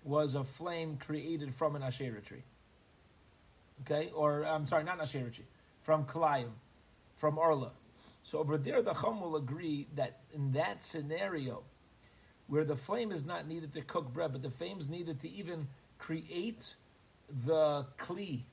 [0.03, 2.43] was a flame created from an Asherah tree.
[3.81, 5.45] Okay, or I'm sorry, not Asherah tree,
[5.83, 6.49] from Kalayim,
[7.15, 7.71] from Arla.
[8.23, 11.63] So over there, the Chum will agree that in that scenario,
[12.47, 15.29] where the flame is not needed to cook bread, but the flame is needed to
[15.29, 16.75] even create
[17.45, 18.43] the kli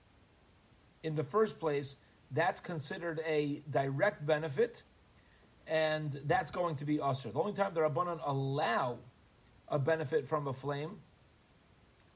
[1.02, 1.96] in the first place,
[2.30, 4.82] that's considered a direct benefit,
[5.66, 7.30] and that's going to be usher.
[7.30, 8.98] The only time the Rabbanon allow
[9.68, 10.98] a benefit from a flame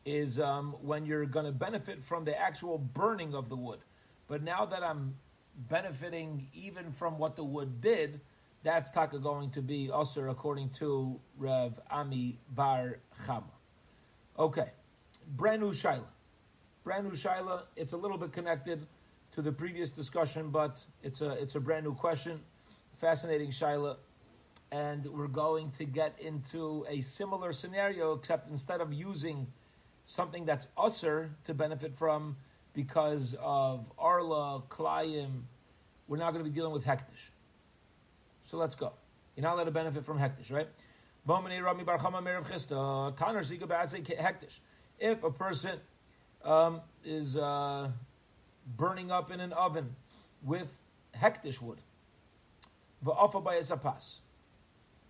[0.05, 3.81] is um, when you're going to benefit from the actual burning of the wood.
[4.29, 5.17] But now that I'm
[5.69, 8.21] benefiting even from what the wood did,
[8.62, 13.45] that's taka going to be usher according to Rev Ami Bar Chama.
[14.38, 14.71] Okay,
[15.37, 16.07] brand new shaila.
[16.85, 17.62] Brand new shaila.
[17.77, 18.87] It's a little bit connected
[19.33, 22.40] to the previous discussion, but it's a it's a brand new question.
[22.99, 23.97] Fascinating shaila,
[24.73, 29.47] and we're going to get into a similar scenario, except instead of using
[30.07, 32.37] something that's usser to benefit from
[32.73, 35.42] because of arla klayim,
[36.09, 37.31] we're now going to be dealing with hektish.
[38.47, 38.93] So let's go.
[39.35, 40.69] You're not allowed to benefit from hektish, right?
[44.99, 45.81] If a person
[46.45, 47.91] um, is uh,
[48.77, 49.97] burning up in an oven
[50.45, 50.73] with
[51.17, 51.81] hektish wood,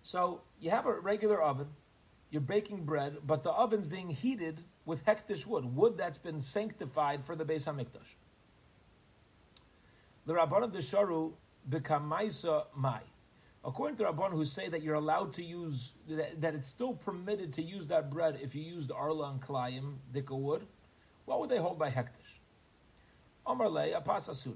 [0.01, 1.67] so you have a regular oven,
[2.31, 7.23] you're baking bread, but the oven's being heated with hektish wood, wood that's been sanctified
[7.23, 8.15] for the Beis Hamikdash.
[10.25, 11.33] The Rabbanah Desharu
[11.69, 13.01] bekamaisa mai.
[13.65, 17.53] According to Rabban who say that you're allowed to use, that, that, it's still permitted
[17.53, 20.65] to use that bread if you used Arla and Klayim, Dika wood,
[21.25, 22.39] what would they hold by Hektish?
[23.45, 24.55] Omar Le, Apas Asura.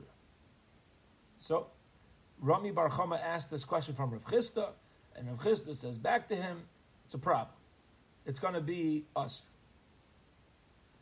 [1.37, 1.67] So,
[2.39, 4.69] Rami Bar Chama asked this question from Rav Chisda,
[5.15, 6.63] and Rav Chisda says back to him,
[7.05, 7.55] it's a problem.
[8.25, 9.41] It's going to be us.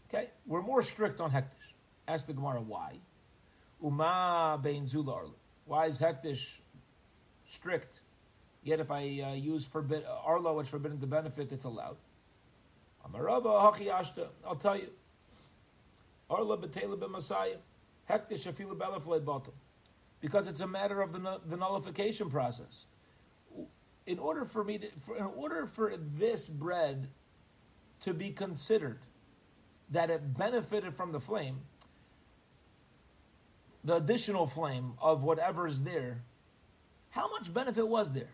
[0.07, 0.29] Okay?
[0.47, 1.73] We're more strict on Hektish.
[2.07, 2.93] Ask the Gemara why.
[3.83, 5.25] Uma bein Zula.
[5.65, 6.59] Why is Hektish
[7.49, 7.99] strict.
[8.63, 11.97] Yet if I uh, use forbid, uh, arlo, which forbidden to benefit, it's allowed.
[13.05, 14.27] Ashta.
[14.45, 14.89] I'll tell you.
[16.29, 17.57] Arla betela b'masayim.
[18.09, 19.53] Hektish afilu belafloid bottom.
[20.21, 22.85] Because it's a matter of the, the nullification process.
[24.05, 27.07] In order for me to, for, in order for this bread
[28.01, 28.99] to be considered
[29.91, 31.61] that it benefited from the flame,
[33.83, 36.21] the additional flame of whatever is there
[37.09, 38.29] how much benefit was there?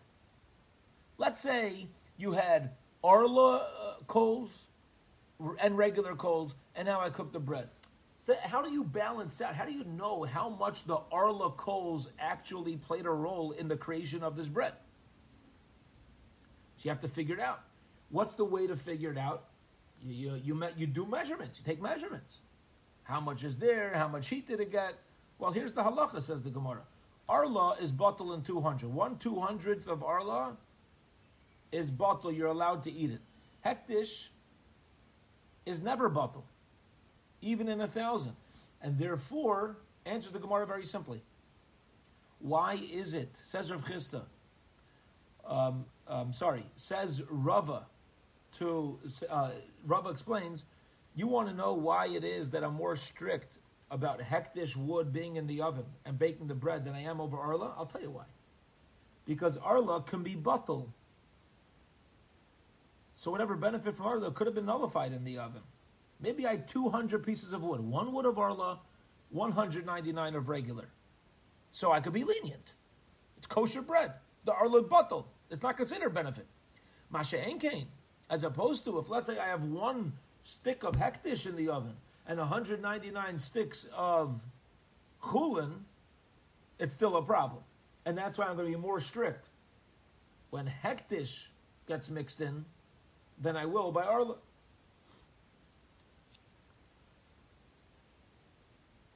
[1.18, 1.86] Let's say
[2.16, 2.70] you had
[3.02, 4.66] Arla uh, coals
[5.60, 7.68] and regular coals, and now I cook the bread.
[8.18, 9.54] So how do you balance out?
[9.54, 13.76] How do you know how much the Arla coals actually played a role in the
[13.76, 14.72] creation of this bread?
[16.76, 17.60] So you have to figure it out.
[18.10, 19.44] What's the way to figure it out?
[20.02, 21.58] You, you, you, me, you do measurements.
[21.58, 22.38] You take measurements.
[23.04, 23.92] How much is there?
[23.94, 24.94] How much heat did it get?
[25.38, 26.82] Well, here's the halacha, says the Gemara.
[27.28, 28.88] Arla is bottle in 200.
[28.88, 30.56] One two hundredth of Arla
[31.72, 32.30] is bottle.
[32.30, 33.20] You're allowed to eat it.
[33.64, 34.28] Hektish
[35.64, 36.44] is never bottle,
[37.42, 38.32] even in a thousand.
[38.80, 41.20] And therefore, answers the Gemara very simply.
[42.38, 44.22] Why is it, says Rav Chisda,
[45.44, 47.86] um, um, sorry, says Rava
[48.58, 49.50] to, uh,
[49.84, 50.64] Rava explains,
[51.14, 53.58] you want to know why it is that I'm more strict
[53.90, 57.36] about hektish wood being in the oven and baking the bread than I am over
[57.36, 57.74] arla?
[57.76, 58.24] I'll tell you why.
[59.26, 60.92] Because arla can be bottle.
[63.16, 65.62] So whatever benefit from Arla could have been nullified in the oven.
[66.20, 67.80] Maybe I had 200 pieces of wood.
[67.80, 68.78] One wood of Arla,
[69.30, 70.88] 199 of regular.
[71.72, 72.72] So I could be lenient.
[73.38, 74.12] It's kosher bread.
[74.44, 75.26] The Arla bottle.
[75.50, 76.46] It's not considered benefit.
[77.10, 77.86] Masha Enkain.
[78.28, 81.94] As opposed to if let's say I have one stick of hektish in the oven
[82.26, 84.40] and 199 sticks of
[85.22, 85.72] chulin,
[86.78, 87.62] it's still a problem.
[88.04, 89.48] And that's why I'm going to be more strict.
[90.50, 91.46] When hektish
[91.86, 92.64] gets mixed in,
[93.40, 94.36] than I will by Arla.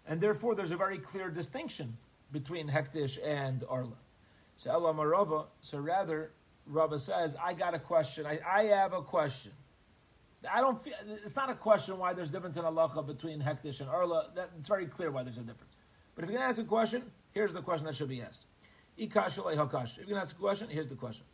[0.06, 1.96] And therefore, there's a very clear distinction
[2.32, 3.96] between Hektish and Arla.
[4.56, 6.32] So Ella Marova, so rather,
[6.66, 8.26] Rava says, I got a question.
[8.26, 9.52] I, I have a question.
[10.48, 13.90] I don't feel, it's not a question why there's difference in halacha between Hektish and
[13.90, 14.30] Arla.
[14.34, 15.76] That, it's very clear why there's a difference.
[16.14, 18.46] But if you're going to ask a question, here's the question that should be asked.
[18.96, 21.26] If you're going to ask a question, here's the question.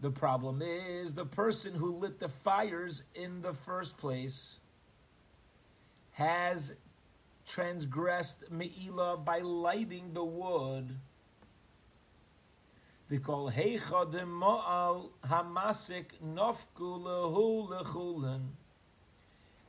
[0.00, 4.58] The problem is the person who lit the fires in the first place
[6.12, 6.72] has
[7.46, 10.96] transgressed Me'ila by lighting the wood.
[13.10, 18.42] Because Heicha de Mo'al Hamasik Nofku Lehu Lechulin.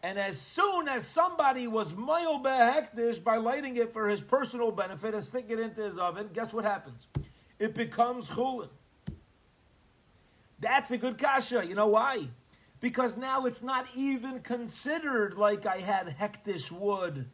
[0.04, 5.16] And as soon as somebody was moil behektish by lighting it for his personal benefit
[5.16, 7.08] and sticking it into his oven, guess what happens?
[7.58, 8.70] It becomes chulin.
[10.60, 11.66] That's a good kasha.
[11.66, 12.28] You know why?
[12.80, 17.28] Because now it's not even considered like I had hektish wood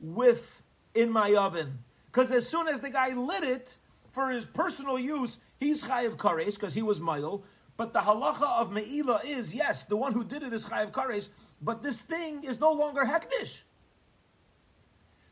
[0.00, 0.62] with
[0.94, 1.80] in my oven.
[2.06, 3.78] Because as soon as the guy lit it
[4.12, 7.42] for his personal use, he's chayiv kares because he was mile.
[7.76, 11.28] But the halacha of meila is yes, the one who did it is chayiv kares.
[11.60, 13.62] But this thing is no longer hektish.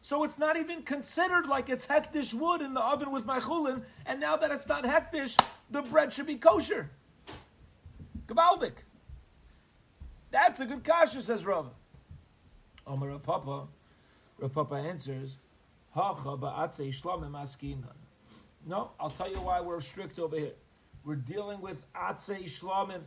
[0.02, 3.82] So it's not even considered like it's hektish wood in the oven with my chulin,
[4.06, 5.38] and now that it's not hektish,
[5.70, 6.88] the bread should be kosher.
[8.26, 8.72] Gabaldik.
[10.30, 11.66] That's a good kasha, says Rav.
[12.86, 13.66] Omer Papa.
[14.54, 15.36] Papa answers,
[15.94, 17.99] Hacha ba'atzei shlamim askinan.
[18.66, 20.52] No, I'll tell you why we're strict over here.
[21.04, 23.00] We're dealing with atzei shlamim,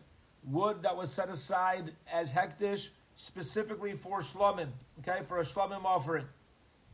[0.44, 6.26] wood that was set aside as hektish specifically for shlamim, okay, for a shlamim offering.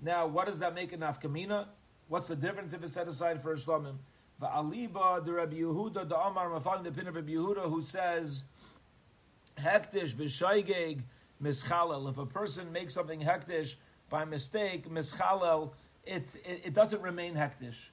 [0.01, 1.67] Now, what does that make in nafkamina?
[2.09, 3.95] What's the difference if it's set aside for a shlamim?
[4.39, 8.43] But aliba the Rabbi Yehuda the Amar, I'm the pin of Rabbi Yehuda who says
[9.57, 11.01] hektish b'shaygeg
[11.41, 12.09] mischalel.
[12.09, 13.75] If a person makes something hektish
[14.09, 15.71] by mistake, mischalel,
[16.05, 17.87] it, it, it doesn't remain hektish.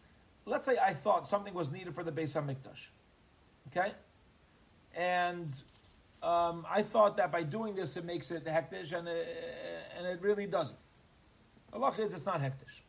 [0.46, 2.88] Let's say I thought something was needed for the Beis Hamikdash,
[3.68, 3.92] okay,
[4.94, 5.48] and
[6.22, 9.28] um, I thought that by doing this it makes it hektish, and it,
[9.98, 10.78] and it really doesn't.
[11.72, 12.80] Allah is it's not hektish.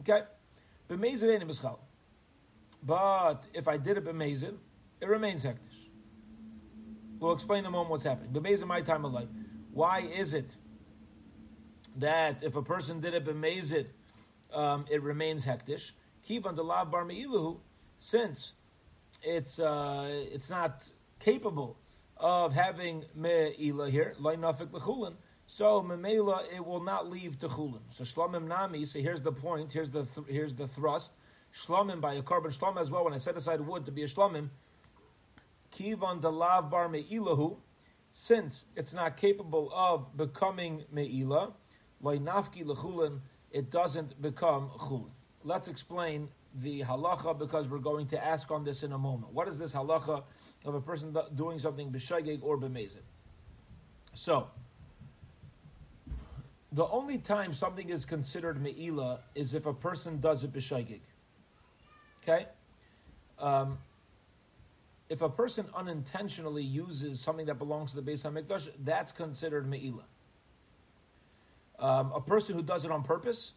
[0.00, 0.22] Okay?
[2.82, 4.54] But if I did it b'mezid,
[5.00, 5.88] it remains hektish.
[7.18, 8.30] We'll explain in a moment what's happening.
[8.32, 9.28] B'mezid, my time of life.
[9.72, 10.54] Why is it
[11.96, 13.86] that if a person did it b'mezid,
[14.52, 15.92] um, it remains hektish?
[16.28, 17.58] Kivan the lav bar me'iluhu,
[17.98, 18.52] since
[19.22, 20.86] it's uh, it's not
[21.20, 21.78] capable
[22.16, 25.14] of having me'ila here, loy nafik l'chulin,
[25.46, 27.80] so memela it will not leave to chulin.
[27.90, 28.84] So shlomim nami.
[28.84, 29.72] So here's the point.
[29.72, 31.12] Here's the th- here's the thrust.
[31.54, 33.04] Shlomim by a korban shlom as well.
[33.04, 34.48] When I set aside wood to be a shlomim,
[35.72, 37.58] kivan delav bar meilahu,
[38.12, 41.52] since it's not capable of becoming meila,
[42.02, 43.20] loy nafki lechulin,
[43.52, 45.10] it doesn't become chulin.
[45.46, 49.32] Let's explain the halacha because we're going to ask on this in a moment.
[49.32, 50.24] What is this halacha
[50.64, 53.04] of a person doing something b'shagig or b'mezid?
[54.14, 54.48] So
[56.72, 61.02] the only time something is considered me'ila is if a person does it b'shaygig.
[62.24, 62.46] Okay?
[63.38, 63.78] Um,
[65.08, 70.02] if a person unintentionally uses something that belongs to the Beis HaMikdash, that's considered me'ila.
[71.78, 73.52] Um, a person who does it on purpose,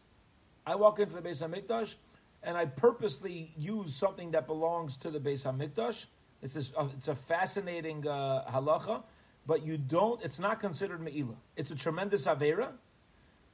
[0.69, 1.95] I walk into the Beis HaMikdash
[2.43, 6.06] and I purposely use something that belongs to the Beis HaMikdash.
[6.43, 9.02] It's, this, uh, it's a fascinating uh, halacha,
[9.48, 11.33] but you don't, it's not considered me'ila.
[11.58, 12.69] It's a tremendous avera,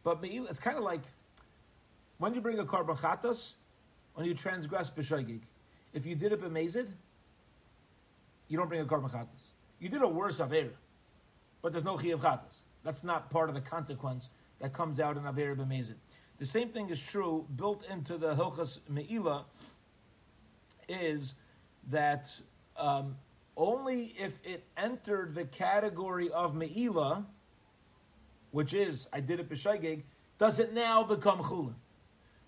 [0.04, 0.50] but meila.
[0.50, 1.04] It's kind of like
[2.18, 3.54] when you bring a korban chatas,
[4.16, 5.40] when you transgress b'shaygig.
[5.94, 6.90] If you did it b'mezid,
[8.50, 9.54] you don't bring a korban chatas.
[9.80, 10.74] You did a worse aver,
[11.62, 12.58] but there's no chiyuv chatas.
[12.84, 14.30] That's not part of the consequence
[14.60, 15.96] that comes out in aver b'mezid.
[16.40, 19.46] The same thing is true built into the hilchas meila
[20.90, 21.34] is
[21.90, 22.30] that
[22.78, 23.16] um,
[23.56, 27.26] only if it entered the category of meila
[28.56, 30.04] which is I did it b'shaygig,
[30.38, 31.74] does it now become chulin?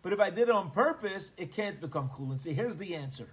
[0.02, 2.42] But if I did it on purpose, it can't become chulin.
[2.42, 3.28] See, here's the answer.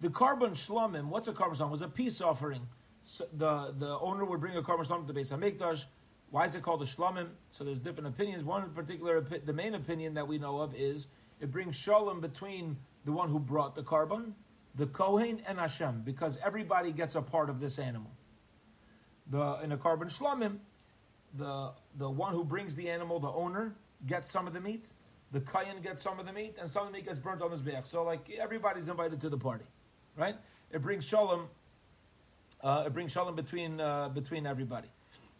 [0.00, 1.70] The korban shlomim, what's a korban shlomim?
[1.70, 2.68] Was a peace offering.
[3.02, 5.86] So the the owner would bring a korban shlomim to the Beis Hamikdash.
[6.30, 7.28] Why is it called a shlomim?
[7.50, 8.44] So there's different opinions.
[8.44, 11.06] One particular, the main opinion that we know of is
[11.40, 14.32] it brings shalom between the one who brought the korban,
[14.74, 18.10] the kohen, and Hashem, because everybody gets a part of this animal.
[19.28, 20.58] The in a korban shlomim,
[21.36, 23.74] the the one who brings the animal, the owner,
[24.06, 24.86] gets some of the meat.
[25.32, 27.50] The kohen gets some of the meat, and some of the meat gets burnt on
[27.50, 27.86] his back.
[27.86, 29.64] So like everybody's invited to the party,
[30.16, 30.36] right?
[30.70, 31.48] It brings shalom.
[32.62, 34.88] Uh, it brings shalom between uh, between everybody,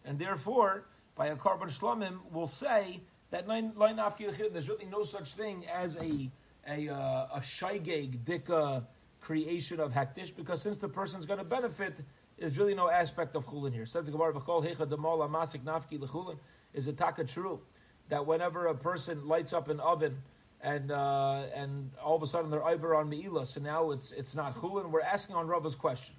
[0.05, 0.85] and therefore,
[1.15, 6.29] by a korban shlomim, we'll say that there's really no such thing as a
[6.67, 8.85] a uh, a shaygeg dika
[9.19, 12.01] creation of hektish because since the person's going to benefit,
[12.37, 13.85] there's really no aspect of chulin here.
[13.85, 16.37] Says the Gemara, "V'chol hecha demal amasik nafki lechulin."
[16.73, 17.61] Is it taka true
[18.09, 20.17] that whenever a person lights up an oven
[20.61, 24.35] and uh, and all of a sudden they're over on meila, so now it's it's
[24.35, 24.91] not chulin?
[24.91, 26.15] We're asking on Rava's question.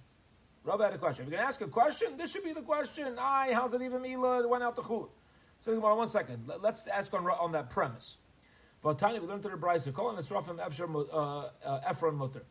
[0.65, 1.25] Rav had a question.
[1.25, 3.17] If you're going to ask a question, this should be the question.
[3.19, 4.43] Aye, how's it even meila?
[4.43, 5.09] It went out to chulin.
[5.61, 6.51] So one second.
[6.61, 8.19] Let's ask on on that premise.
[8.83, 10.59] But Tanya, we learned to the Brisa, calling the Srafim
[11.13, 12.43] uh, uh, Ephron Mutter.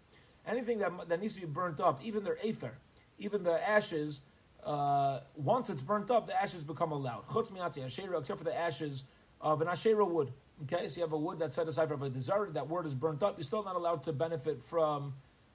[0.48, 2.72] Anything that, that needs to be burnt up, even their Afer,
[3.20, 4.22] even the ashes,
[4.64, 7.26] uh, once it's burnt up, the ashes become allowed.
[7.28, 9.04] Chutz miatzi Asherah, except for the ashes
[9.42, 10.32] of an Asherah wood.
[10.64, 12.96] Okay, so you have a wood that's set aside for a desire, that wood is
[12.96, 15.14] burnt up, you're still not allowed to benefit from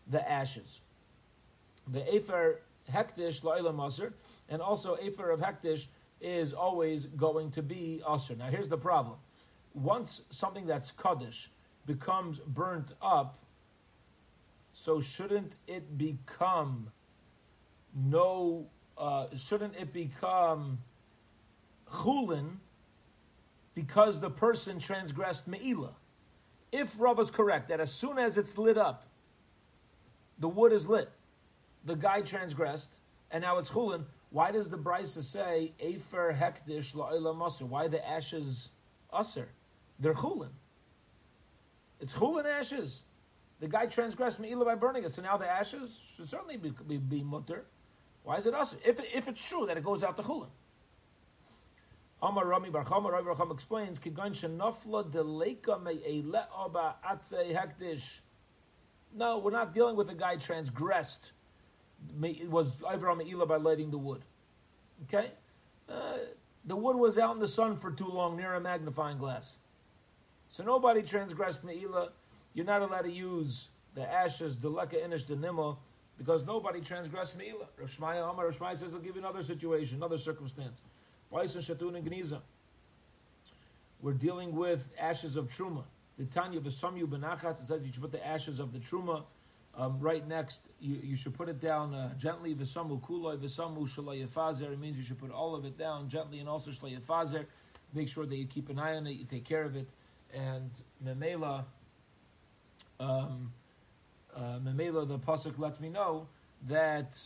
[0.09, 0.81] the ashes.
[1.89, 2.61] The Afer
[2.93, 4.13] Hektish La'ilam Masr,
[4.49, 5.87] and also Afer of Hektish
[6.21, 8.37] is always going to be Asr.
[8.37, 9.19] Now here's the problem
[9.77, 11.51] once something that's kaddish
[11.85, 13.39] becomes burnt up,
[14.73, 16.91] so shouldn't it become
[17.95, 18.67] no?
[18.99, 20.79] Uh, shouldn't it become
[21.87, 22.57] chulin
[23.75, 25.93] because the person transgressed meila?
[26.73, 29.05] If Rav is correct that as soon as it's lit up,
[30.39, 31.11] the wood is lit,
[31.87, 32.97] the guy transgressed,
[33.31, 34.05] and now it's chulin.
[34.31, 38.71] Why does the Brisa say Afer Hekdish La'ila Why the ashes
[39.17, 39.49] Aser?
[40.01, 40.51] They're chulin.
[42.01, 43.03] It's chulin ashes.
[43.61, 46.99] The guy transgressed Me'ilah by burning it, so now the ashes should certainly be, be,
[46.99, 47.65] be mutter.
[48.25, 48.75] Why is it us?
[48.85, 50.49] If, if it's true that it goes out to chulin.
[52.21, 58.21] Amar Rami Bar Chama, Rami Bar Chama explains, Kigan shenafla deleka me'ele'aba atze hektish.
[59.15, 61.33] No, we're not dealing with a guy transgressed.
[62.23, 64.23] It was over on Me'ilah by lighting the wood.
[65.05, 65.31] Okay?
[65.89, 66.19] Uh,
[66.65, 69.55] the wood was out in the sun for too long near a magnifying glass.
[70.49, 72.11] So nobody transgressed Me'ila.
[72.55, 75.77] You're not allowed to use the ashes, the leka inish, the nima,
[76.19, 77.67] because nobody transgressed Me'ila.
[77.79, 80.81] Rav Shmaya Amar, Rav Shmaya says, I'll give you another situation, another circumstance.
[81.31, 82.41] Bison Shatun and Gniza.
[84.01, 85.83] We're dealing with ashes of Truma.
[86.19, 89.25] The Tanya V'samyu Benachatz, it says you should put the ashes of the Truma
[89.77, 90.63] um, right next.
[90.81, 92.55] You, you, should put it down uh, gently.
[92.55, 94.73] V'samu kuloi, v'samu shalayafazer.
[94.73, 97.47] It means you should put all of it down gently and also shalayafazer.
[97.95, 99.93] Make sure that you keep an eye on it, you take care of it
[100.37, 100.71] and
[101.05, 101.65] Memela,
[103.01, 103.53] um,
[104.35, 106.29] uh, Memela, the pasuk lets me know
[106.67, 107.17] that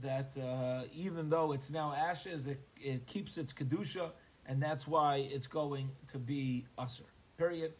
[0.00, 4.10] that uh, even though it's now ashes, it, it keeps its kedusha,
[4.46, 7.04] and that's why it's going to be usher.
[7.36, 7.74] Period.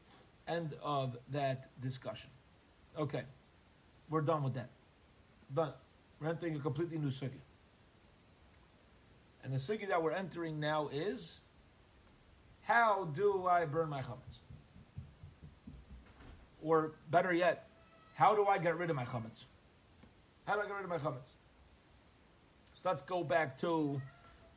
[0.46, 2.28] End of that discussion.
[2.98, 3.22] Okay,
[4.12, 4.68] we're done with that.
[5.52, 5.80] But
[6.20, 7.40] we're entering a completely new sugi.
[9.42, 11.40] And the sugi that we're entering now is
[12.60, 14.38] how do I burn my chametz?
[16.62, 17.66] Or better yet,
[18.14, 19.46] how do I get rid of my chametz?
[20.46, 21.30] How do I get rid of my chametz?
[22.74, 24.00] So let's go back to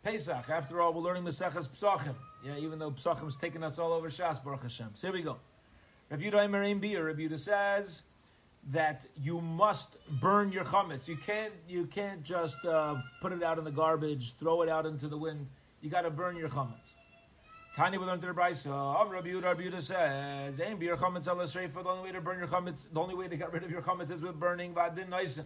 [0.03, 0.49] Pesach.
[0.49, 2.15] After all, we're learning Maseches Psachim.
[2.45, 4.89] Yeah, even though Psachim's taking us all over Shas, Baruch Hashem.
[4.95, 5.37] So here we go.
[6.11, 8.03] Rabbi Yudah Merim Bia, Rabbi says
[8.67, 11.07] that you must burn your chametz.
[11.07, 14.85] You can't, you can't just uh, put it out in the garbage, throw it out
[14.85, 15.47] into the wind.
[15.81, 16.93] You got to burn your chametz.
[17.75, 19.01] Tanya we learned to the Brisa.
[19.01, 21.25] Am Rabbi Yehuda, Rabbi says, "Aim be your chametz
[21.71, 23.69] for the only way to burn your chametz, the only way to get rid of
[23.69, 25.45] your chametz is with burning vadin noisen."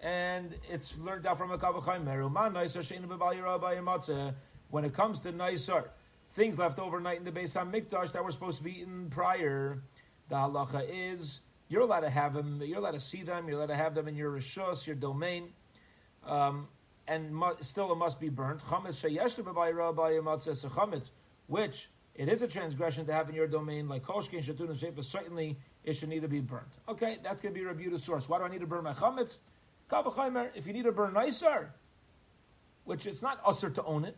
[0.00, 2.04] And it's learned out from a kavachayim
[4.70, 5.88] When it comes to noiser,
[6.30, 9.82] things left overnight in the Beis Hamikdash that were supposed to be eaten prior,
[10.28, 12.60] the halacha is you're allowed to have them.
[12.62, 13.48] You're allowed to see them.
[13.48, 15.50] You're allowed to have them in your rishos, your domain.
[16.26, 16.68] Um,
[17.06, 18.60] and mu- still it must be burnt.
[21.46, 25.04] Which it is a transgression to have in your domain, like Kolshkin, Shatun, and Shefa,
[25.04, 26.68] certainly it should need to be burnt.
[26.88, 28.28] Okay, that's going to be a reviewed source.
[28.28, 29.38] Why do I need to burn my chametz?
[30.54, 31.74] If you need to burn nicer,
[32.84, 34.16] which it's not usher to own it,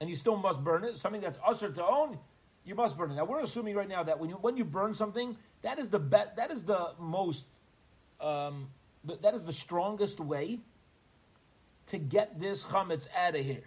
[0.00, 2.18] and you still must burn it, something that's usher to own,
[2.64, 3.14] you must burn it.
[3.14, 5.98] Now we're assuming right now that when you when you burn something, that is the
[5.98, 7.44] best, that is the most
[8.20, 8.68] um,
[9.04, 10.60] that is the strongest way
[11.88, 13.64] to get this chametz out of here,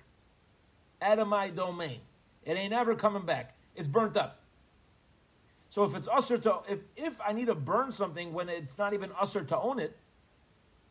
[1.02, 2.00] out of my domain.
[2.44, 3.56] It ain't ever coming back.
[3.76, 4.40] It's burnt up.
[5.70, 8.94] So if it's usher to, if, if I need to burn something when it's not
[8.94, 9.98] even usher to own it,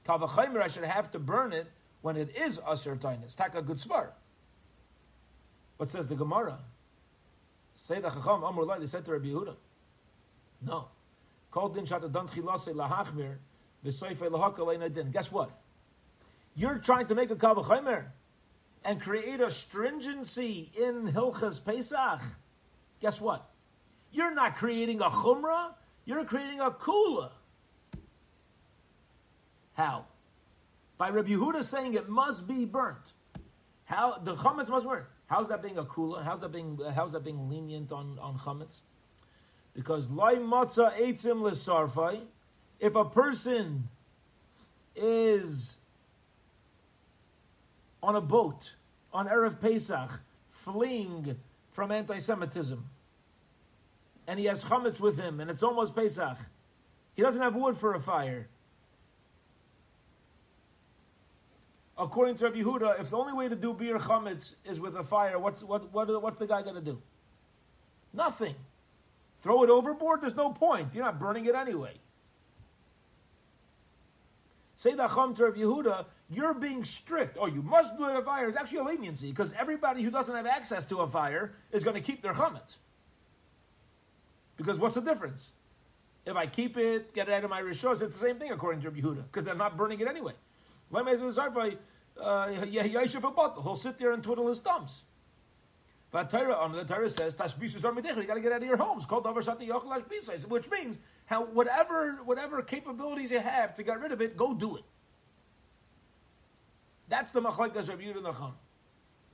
[0.07, 1.67] kavachaymer, I should have to burn it
[2.03, 3.35] when it is usher tainis.
[3.35, 4.11] Taka good svar.
[5.79, 6.59] But says the Gemara,
[7.77, 9.55] say the Chacham Amr Lai, they said to Rabbi Yehuda,
[10.63, 10.89] no.
[11.51, 13.37] Called din shata dan chilase lahachmir
[13.85, 15.11] v'soife lahaka din.
[15.11, 15.51] Guess what?
[16.57, 18.07] You're trying to make a kavachaymer
[18.85, 22.21] and create a stringency in Hilchas Pesach.
[23.01, 23.49] Guess what?
[24.13, 27.31] You're not creating a chumrah, you're creating a kula.
[29.75, 30.07] How?
[30.99, 33.13] By Rabbi Yehuda saying it must be burnt.
[33.85, 35.07] How the chametz must be burnt.
[35.27, 36.23] How's that being a kula?
[36.23, 38.81] How's that being how's that being lenient on, on chametz?
[39.75, 42.21] Because loy matzah eitzim l'sarfai,
[42.79, 43.89] if a person
[44.95, 45.77] is
[48.03, 48.73] on a boat
[49.13, 50.11] on Erev Pesach,
[50.51, 51.37] fleeing
[51.73, 52.85] from anti-Semitism,
[54.27, 56.37] and he has chametz with him, and it's almost Pesach.
[57.17, 58.49] He doesn't have wood for a fire.
[61.97, 65.05] According to Rabbi Yehuda, if the only way to do biur chametz is with a
[65.05, 67.01] fire, what's what, what what's the guy going to do?
[68.13, 68.55] Nothing.
[69.41, 70.23] Throw it overboard.
[70.23, 70.95] There's no point.
[70.95, 71.93] You're not burning it anyway.
[74.77, 77.37] Say the to Rabbi Yehuda, you're being strict.
[77.41, 78.49] Oh, you must do it a fire.
[78.49, 81.95] It's actually a leniency because everybody who doesn't have access to a fire is going
[81.95, 82.77] to keep their chametz.
[84.57, 85.51] Because what's the difference?
[86.27, 88.83] If I keep it, get it out of my rishos, it's the same thing according
[88.83, 90.33] to Yehuda, because they're not burning it anyway.
[90.93, 95.05] Uh, he'll sit there and twiddle his thumbs.
[96.11, 99.05] But Torah, on the Torah says, "Tashbisus You got to get out of your homes.
[99.05, 99.25] Called
[100.47, 104.77] which means how whatever whatever capabilities you have to get rid of it, go do
[104.77, 104.85] it.
[107.09, 108.53] That's the machlekes Rabbi Yehuda Nacham.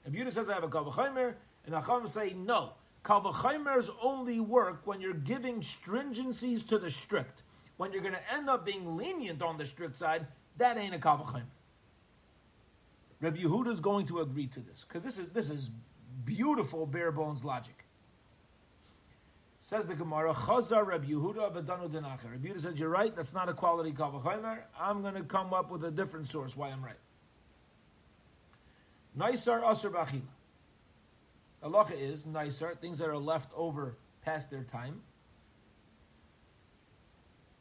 [0.07, 1.34] Rabbi Yehuda says, "I have a kavachimer,"
[1.66, 2.72] and Nacham say, "No,
[3.05, 7.42] Kavachimers only work when you're giving stringencies to the strict.
[7.78, 10.26] When you're going to end up being lenient on the strict side,
[10.61, 11.42] that ain't a Kavachimer.
[13.20, 15.70] Rabbi Yehuda is going to agree to this because this is this is
[16.24, 17.84] beautiful bare bones logic.
[19.62, 22.30] Says the Gemara, Chazar Rabbi Yehuda v'danu denacher.
[22.30, 23.14] Rabbi Yehuda says, "You're right.
[23.14, 24.61] That's not a quality kavachimer.
[24.78, 27.00] I'm going to come up with a different source why I'm right."
[29.18, 30.22] Naisar aser b'achila.
[31.62, 35.02] Halacha is nicer, things that are left over past their time.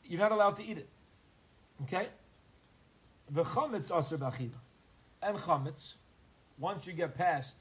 [0.06, 0.90] You're not allowed to eat it.
[1.84, 2.08] Okay?
[3.32, 4.52] The chametz aser b'achila.
[5.22, 5.96] And chametz,
[6.58, 7.56] once you get past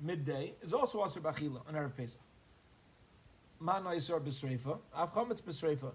[0.00, 2.20] midday, is also aser b'achila on Erev Pesach.
[3.60, 5.92] Ma noisar b'sreifa, av chametz b'sreifa.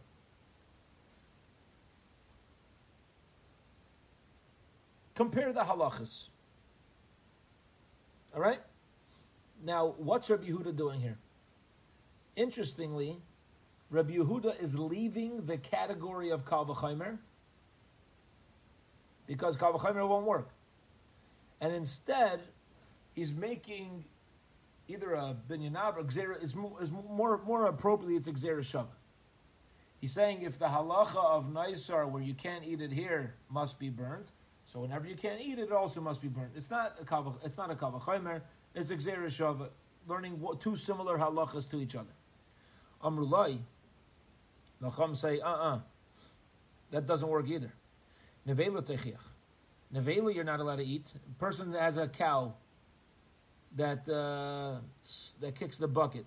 [5.16, 6.28] Compare the halachas.
[8.34, 8.60] All right?
[9.64, 11.18] Now, what's Rabbi Yehuda doing here?
[12.36, 13.22] Interestingly,
[13.90, 17.18] Rabbi Yehuda is leaving the category of Kal V'chaimer
[19.28, 20.50] because Kal V'chaimer won't work.
[21.62, 22.42] And instead,
[23.14, 24.06] he's making
[24.88, 28.88] either a binyanav or gzera, it's more, it's more, more appropriately, it's a gzera shava.
[30.00, 33.90] He's saying if the halacha of Naisar, where you can't eat it here, must be
[33.90, 34.26] burned,
[34.66, 36.52] so whenever you can't eat it, it also must be burned.
[36.56, 38.42] It's not a kavach, it's not a kavachaymer,
[38.76, 39.70] it's a gzera shava,
[40.08, 42.14] learning two similar halachas to each other.
[43.04, 43.60] Amrulai,
[44.84, 45.80] Nacham say, uh-uh,
[46.92, 47.72] that doesn't work either.
[48.48, 49.18] Nevela techiach.
[49.94, 51.06] Nevela you're not allowed to eat.
[51.16, 52.54] A person that has a cow
[53.76, 54.78] that uh,
[55.40, 56.26] that kicks the bucket.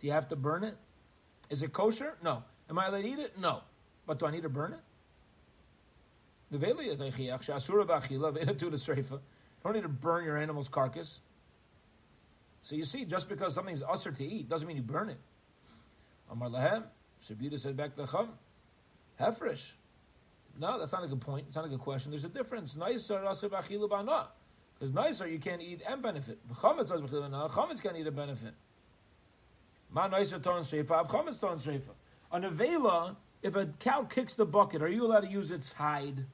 [0.00, 0.76] Do you have to burn it?
[1.48, 2.16] Is it kosher?
[2.22, 2.42] No.
[2.68, 3.38] Am I allowed to eat it?
[3.38, 3.62] No.
[4.06, 4.80] But do I need to burn it?
[6.52, 8.00] L'sreifa
[9.66, 11.20] don't need to burn your animal's carcass.
[12.62, 15.18] So you see, just because something's usher to eat doesn't mean you burn it.
[16.30, 16.84] Amar lahem,
[17.28, 18.30] Shabuda said back to Chum,
[19.20, 19.72] hefresh.
[20.58, 21.44] No, that's not a good point.
[21.48, 22.10] It's not a good question.
[22.10, 22.76] There's a difference.
[22.76, 24.26] Nicer usher b'achilu.
[24.78, 26.38] Because nicer you can't eat and benefit.
[26.54, 27.50] Chametz usher b'achilu b'ana.
[27.50, 28.54] Chametz can't eat a benefit.
[29.90, 30.92] Ma nicer ton sreifa.
[30.92, 31.90] Av Chametz ton sreifa.
[32.32, 35.72] On a vela, if a cow kicks the bucket, are you allowed to use its
[35.72, 36.24] hide?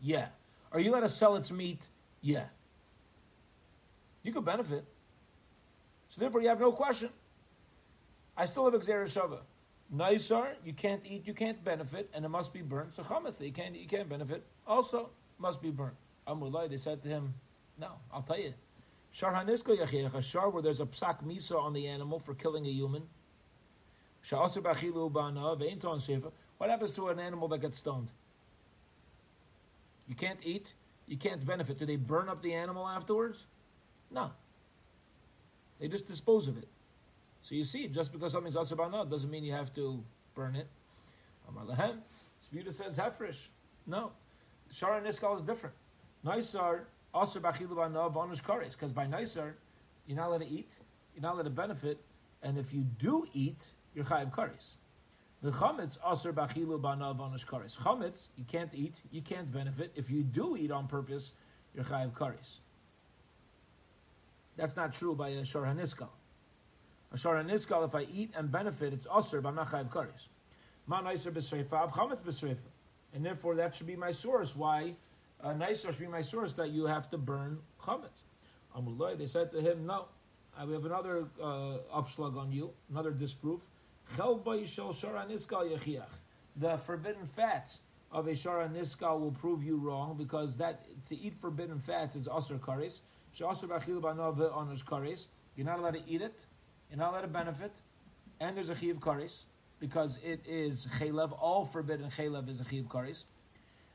[0.00, 0.28] Yeah.
[0.72, 1.86] Are you allowed to sell its meat?
[2.22, 2.44] Yeah.
[4.22, 4.84] You could benefit.
[6.08, 7.10] So therefore, you have no question.
[8.36, 9.38] I still have gzera shava.
[9.94, 12.94] Naisar, you can't eat, you can't benefit, and it must be burnt.
[12.94, 15.94] So Chametz, you can't, you can't benefit, also must be burnt.
[16.26, 17.34] Amrulai, they said to him,
[17.78, 18.52] no, I'll tell you.
[19.12, 22.66] Shar Haniska Yachiach, a shar where there's a psak misa on the animal for killing
[22.66, 23.02] a human.
[24.30, 24.60] What
[26.70, 28.10] happens to an animal that gets stoned?
[30.06, 30.74] You can't eat,
[31.06, 31.78] you can't benefit.
[31.78, 33.46] Do they burn up the animal afterwards?
[34.10, 34.32] No.
[35.80, 36.68] They just dispose of it.
[37.42, 40.02] So you see, just because something's asr b'anav doesn't mean you have to
[40.34, 40.66] burn it.
[41.48, 41.98] Amar lahem.
[42.42, 43.48] Sputa says hefresh.
[43.86, 44.12] No.
[44.72, 45.74] Shara niskal is different.
[46.24, 46.80] Naisar
[47.14, 48.72] asr b'achilu b'anav onish kares.
[48.72, 49.54] Because by naisar,
[50.06, 50.72] you're not allowed to eat,
[51.14, 51.98] you're not allowed to benefit,
[52.42, 53.64] and if you do eat,
[53.94, 54.74] you're chayiv kares.
[55.42, 57.76] The chametz asr b'achilu b'anav onish kares.
[57.76, 59.92] Chametz, you can't eat, you can't benefit.
[59.94, 61.32] If you do eat on purpose,
[61.74, 62.58] you're chayiv kares.
[64.56, 66.08] That's not true by a shor haniskal.
[67.12, 70.28] A shor haniskal, if I eat and benefit, it's aser, but I'm not chayiv kares.
[70.86, 72.56] Ma nicer b'sreifa, av chametz b'sreifa.
[73.14, 74.54] And therefore, that should be my source.
[74.54, 74.94] Why?
[75.42, 78.22] Uh, nicer should be my source that you have to burn chametz.
[78.76, 80.06] Amulay, they said to him, no.
[80.66, 83.60] We have another uh, upslug on you, another disproof.
[84.16, 84.40] The
[86.84, 87.80] forbidden fats
[88.10, 92.26] of a shara niskal will prove you wrong because that to eat forbidden fats is
[92.26, 93.02] asr kares.
[95.56, 96.46] You're not allowed to eat it.
[96.94, 97.72] Allowed to benefit.
[98.40, 99.44] And there's a chiv kares
[99.80, 101.36] because it is chaylev.
[101.40, 103.24] All forbidden chaylev is a chiv kares.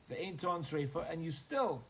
[0.10, 1.84] The ain't ton sreifa, and you still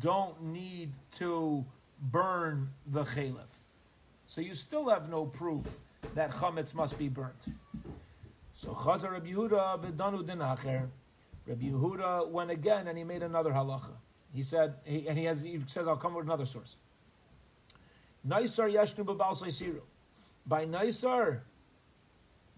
[0.00, 1.64] don't need to
[2.00, 3.48] burn the chaylev.
[4.26, 5.64] So you still have no proof
[6.14, 7.46] that chametz must be burnt.
[8.54, 10.88] So Chazar Rabbi Yehuda b'danu din hacher.
[11.46, 13.92] Rabbi Yehuda went again and he made another halacha.
[14.34, 16.76] He said, he, and he has, he says, I'll come with another source.
[18.26, 19.34] Naisar yashnu b'bal
[20.48, 21.40] By Naisar,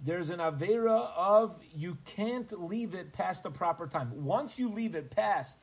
[0.05, 4.25] there's an avera of you can't leave it past the proper time.
[4.25, 5.59] Once you leave it past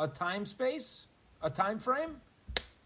[0.00, 1.06] a time space,
[1.40, 2.16] a time frame,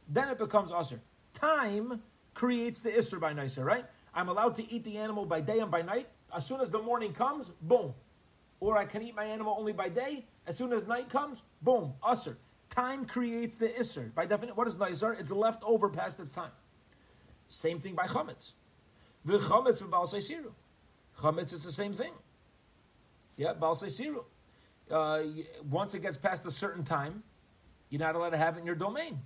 [0.09, 1.01] then it becomes usher.
[1.33, 2.03] Time
[2.35, 3.87] creates the isser by Naisar, right?
[4.15, 6.09] I'm allowed to eat the animal by day and by night.
[6.35, 7.95] As soon as the morning comes, boom.
[8.61, 10.27] Or I can eat my animal only by day.
[10.47, 12.37] As soon as night comes, boom, usr.
[12.69, 14.15] Time creates the isser.
[14.15, 15.19] By definition, what is naisar?
[15.19, 16.51] It's left over past its time.
[17.49, 18.53] Same thing by chametz.
[19.25, 20.53] The chametz with baal siru.
[21.21, 22.13] Chametz, it's the same thing.
[23.37, 24.25] Yeah, baal siru.
[24.91, 25.23] Uh,
[25.69, 27.23] once it gets past a certain time,
[27.91, 29.21] you're not allowed to have it in your domain.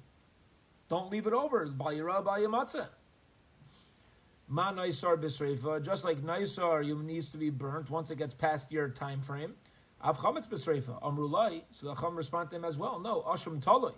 [0.88, 1.66] Don't leave it over.
[1.66, 2.88] Bal yira, bal.
[4.48, 8.72] Ma naisar bisreifa, just like naisar, you needs to be burnt once it gets past
[8.72, 9.54] your time frame.
[10.02, 11.62] Av chametz bisreifa, amrulai.
[11.70, 12.98] So the chum respond to him as well.
[12.98, 13.94] No, asham taloi.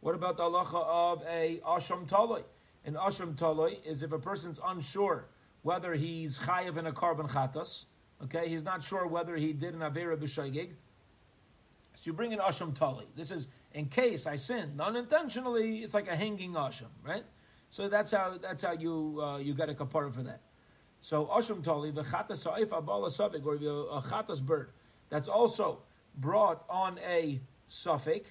[0.00, 2.42] What about the halacha of a asham taloi?
[2.84, 5.26] An asham taloi is if a person's unsure
[5.62, 7.84] whether he's chayiv in a korban chatas.
[8.24, 10.70] Okay, he's not sure whether he did an avera b'shaygig.
[11.94, 13.06] So you bring an asham tali.
[13.16, 15.78] This is in case I sinned unintentionally.
[15.78, 17.24] It's like a hanging asham, right?
[17.70, 20.40] So that's how that's how you uh, you get a kapara for that.
[21.00, 24.70] So asham tali v'chatas sa'if abala safik or a chatas bird
[25.08, 25.80] that's also
[26.16, 28.30] brought on a suffix,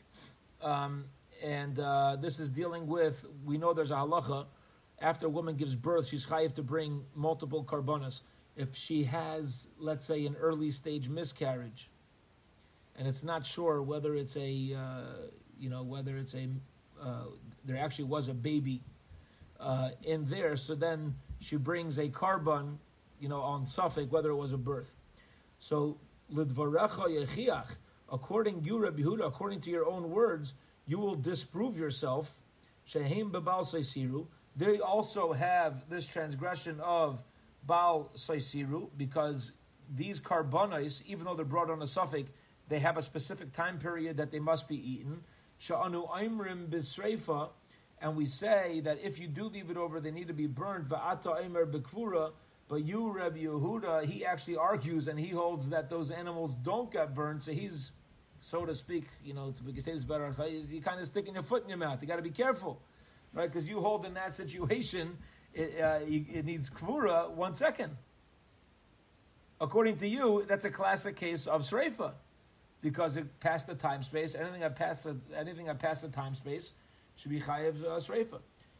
[0.61, 1.05] um,
[1.43, 4.45] and uh, this is dealing with we know there's a halacha
[4.99, 8.21] after a woman gives birth she's chayiv to bring multiple korbanos
[8.55, 11.89] if she has let's say an early stage miscarriage
[12.97, 15.27] and it's not sure whether it's a uh,
[15.59, 16.47] you know whether it's a
[17.01, 17.23] uh,
[17.65, 18.81] there actually was a baby
[19.59, 20.57] uh, in there.
[20.57, 22.77] So then she brings a korban,
[23.19, 24.93] you know, on suffix, whether it was a birth.
[25.59, 25.97] So
[28.11, 30.53] according you, Rabbi Huda, according to your own words,
[30.91, 32.37] you will disprove yourself.
[32.85, 34.27] Shehim bebal seisiru.
[34.57, 37.23] They also have this transgression of
[37.65, 39.53] bal seisiru because
[39.95, 42.29] these korbanos, even though they're brought on a suffix,
[42.67, 45.23] they have a specific time period that they must be eaten.
[45.61, 47.51] Sha'anu aimrim bisreifa
[48.01, 50.89] and we say that if you do leave it over, they need to be burned.
[50.89, 52.31] Va'ata emer bekvura.
[52.67, 57.13] But you, Rabbi Yehuda, he actually argues and he holds that those animals don't get
[57.13, 57.43] burned.
[57.43, 57.91] So he's,
[58.41, 61.63] so to speak, you know, to say this better, you kind of sticking your foot
[61.63, 61.99] in your mouth.
[62.01, 62.81] You got to be careful,
[63.33, 63.49] right?
[63.49, 65.17] Because you hold in that situation,
[65.53, 67.95] it, uh, it needs kvura one second.
[69.61, 72.13] According to you, that's a classic case of sreifa,
[72.81, 74.33] because it passed the time space.
[74.33, 76.73] Anything that passed, the, anything that passed the time space
[77.15, 78.39] should be chayiv uh, sreifa.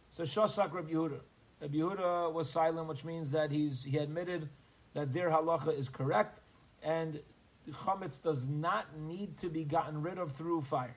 [0.10, 1.20] So Shosak Rabbi Yehuda.
[1.62, 4.50] Rabbi Yehuda was silent, which means that he's he admitted
[4.96, 6.42] that their halacha is correct,
[6.82, 7.22] and
[7.70, 10.96] chametz does not need to be gotten rid of through fire.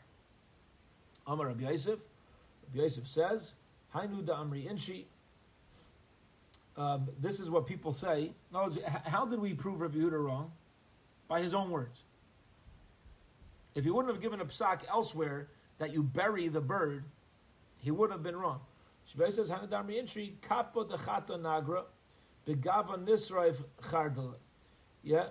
[1.27, 2.05] Amar Rabbi Yosef.
[2.69, 3.55] Rabbi Yosef says,
[3.95, 5.05] "Hainu da amri inshi."
[6.77, 8.33] Um, this is what people say.
[8.53, 8.69] No,
[9.05, 10.51] how did we prove Rabbi Yehuda wrong?
[11.29, 12.03] By his own words.
[13.75, 15.49] If he wouldn't have given a psak elsewhere
[15.79, 17.05] that you bury the bird,
[17.79, 18.61] he wouldn't have been wrong.
[19.09, 21.85] Shvei says, Hanadam Rientri, Kapo de Chata Nagra,
[22.47, 24.37] Begava Nisraif Chardala.
[25.03, 25.27] yeah,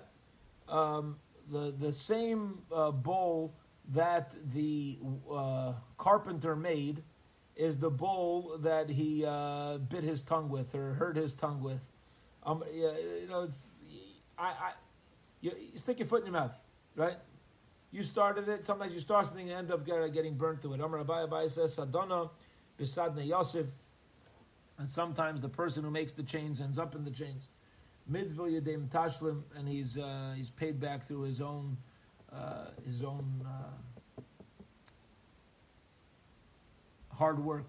[0.68, 1.16] um,
[1.50, 3.56] the the same uh, bowl
[3.90, 4.98] that the
[5.30, 7.02] uh, carpenter made
[7.56, 11.86] is the bowl that he uh, bit his tongue with or hurt his tongue with.
[12.42, 13.66] Um, you know, it's
[14.38, 14.72] I, I
[15.40, 16.56] you, you stick your foot in your mouth,
[16.96, 17.16] right?
[17.92, 18.64] You started it.
[18.64, 20.80] Sometimes you start something and end up getting burnt to it.
[20.80, 22.30] Amar Abai says Sadona
[22.78, 23.66] bisadne Yosef,
[24.78, 27.48] and sometimes the person who makes the chains ends up in the chains.
[28.10, 31.76] Midzvil Yedem Tashlim, and he's uh, he's paid back through his own
[32.32, 34.22] uh, his own uh,
[37.14, 37.68] hard work.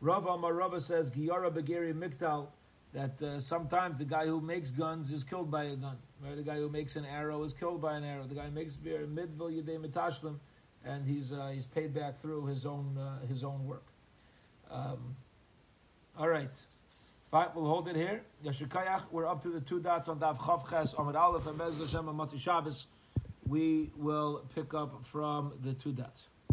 [0.00, 2.48] Rav Amar Rava says Giyara Begeri Miktal
[2.92, 5.96] that uh, sometimes the guy who makes guns is killed by a gun.
[6.22, 6.36] Right?
[6.36, 8.24] The guy who makes an arrow is killed by an arrow.
[8.24, 10.36] The guy who makes beer midvil yedei mitashlim,
[10.84, 13.86] and he's uh, he's paid back through his own uh, his own work.
[14.70, 15.16] Um,
[16.18, 16.50] all right,
[17.30, 17.48] fine.
[17.54, 18.22] We'll hold it here.
[18.44, 19.02] Yashikayach.
[19.10, 22.40] We're up to the two dots on Daf Chavches Amid Aleph and Bez Hashem and
[22.40, 22.86] Shabbos.
[23.46, 26.29] We will pick up from the two dots.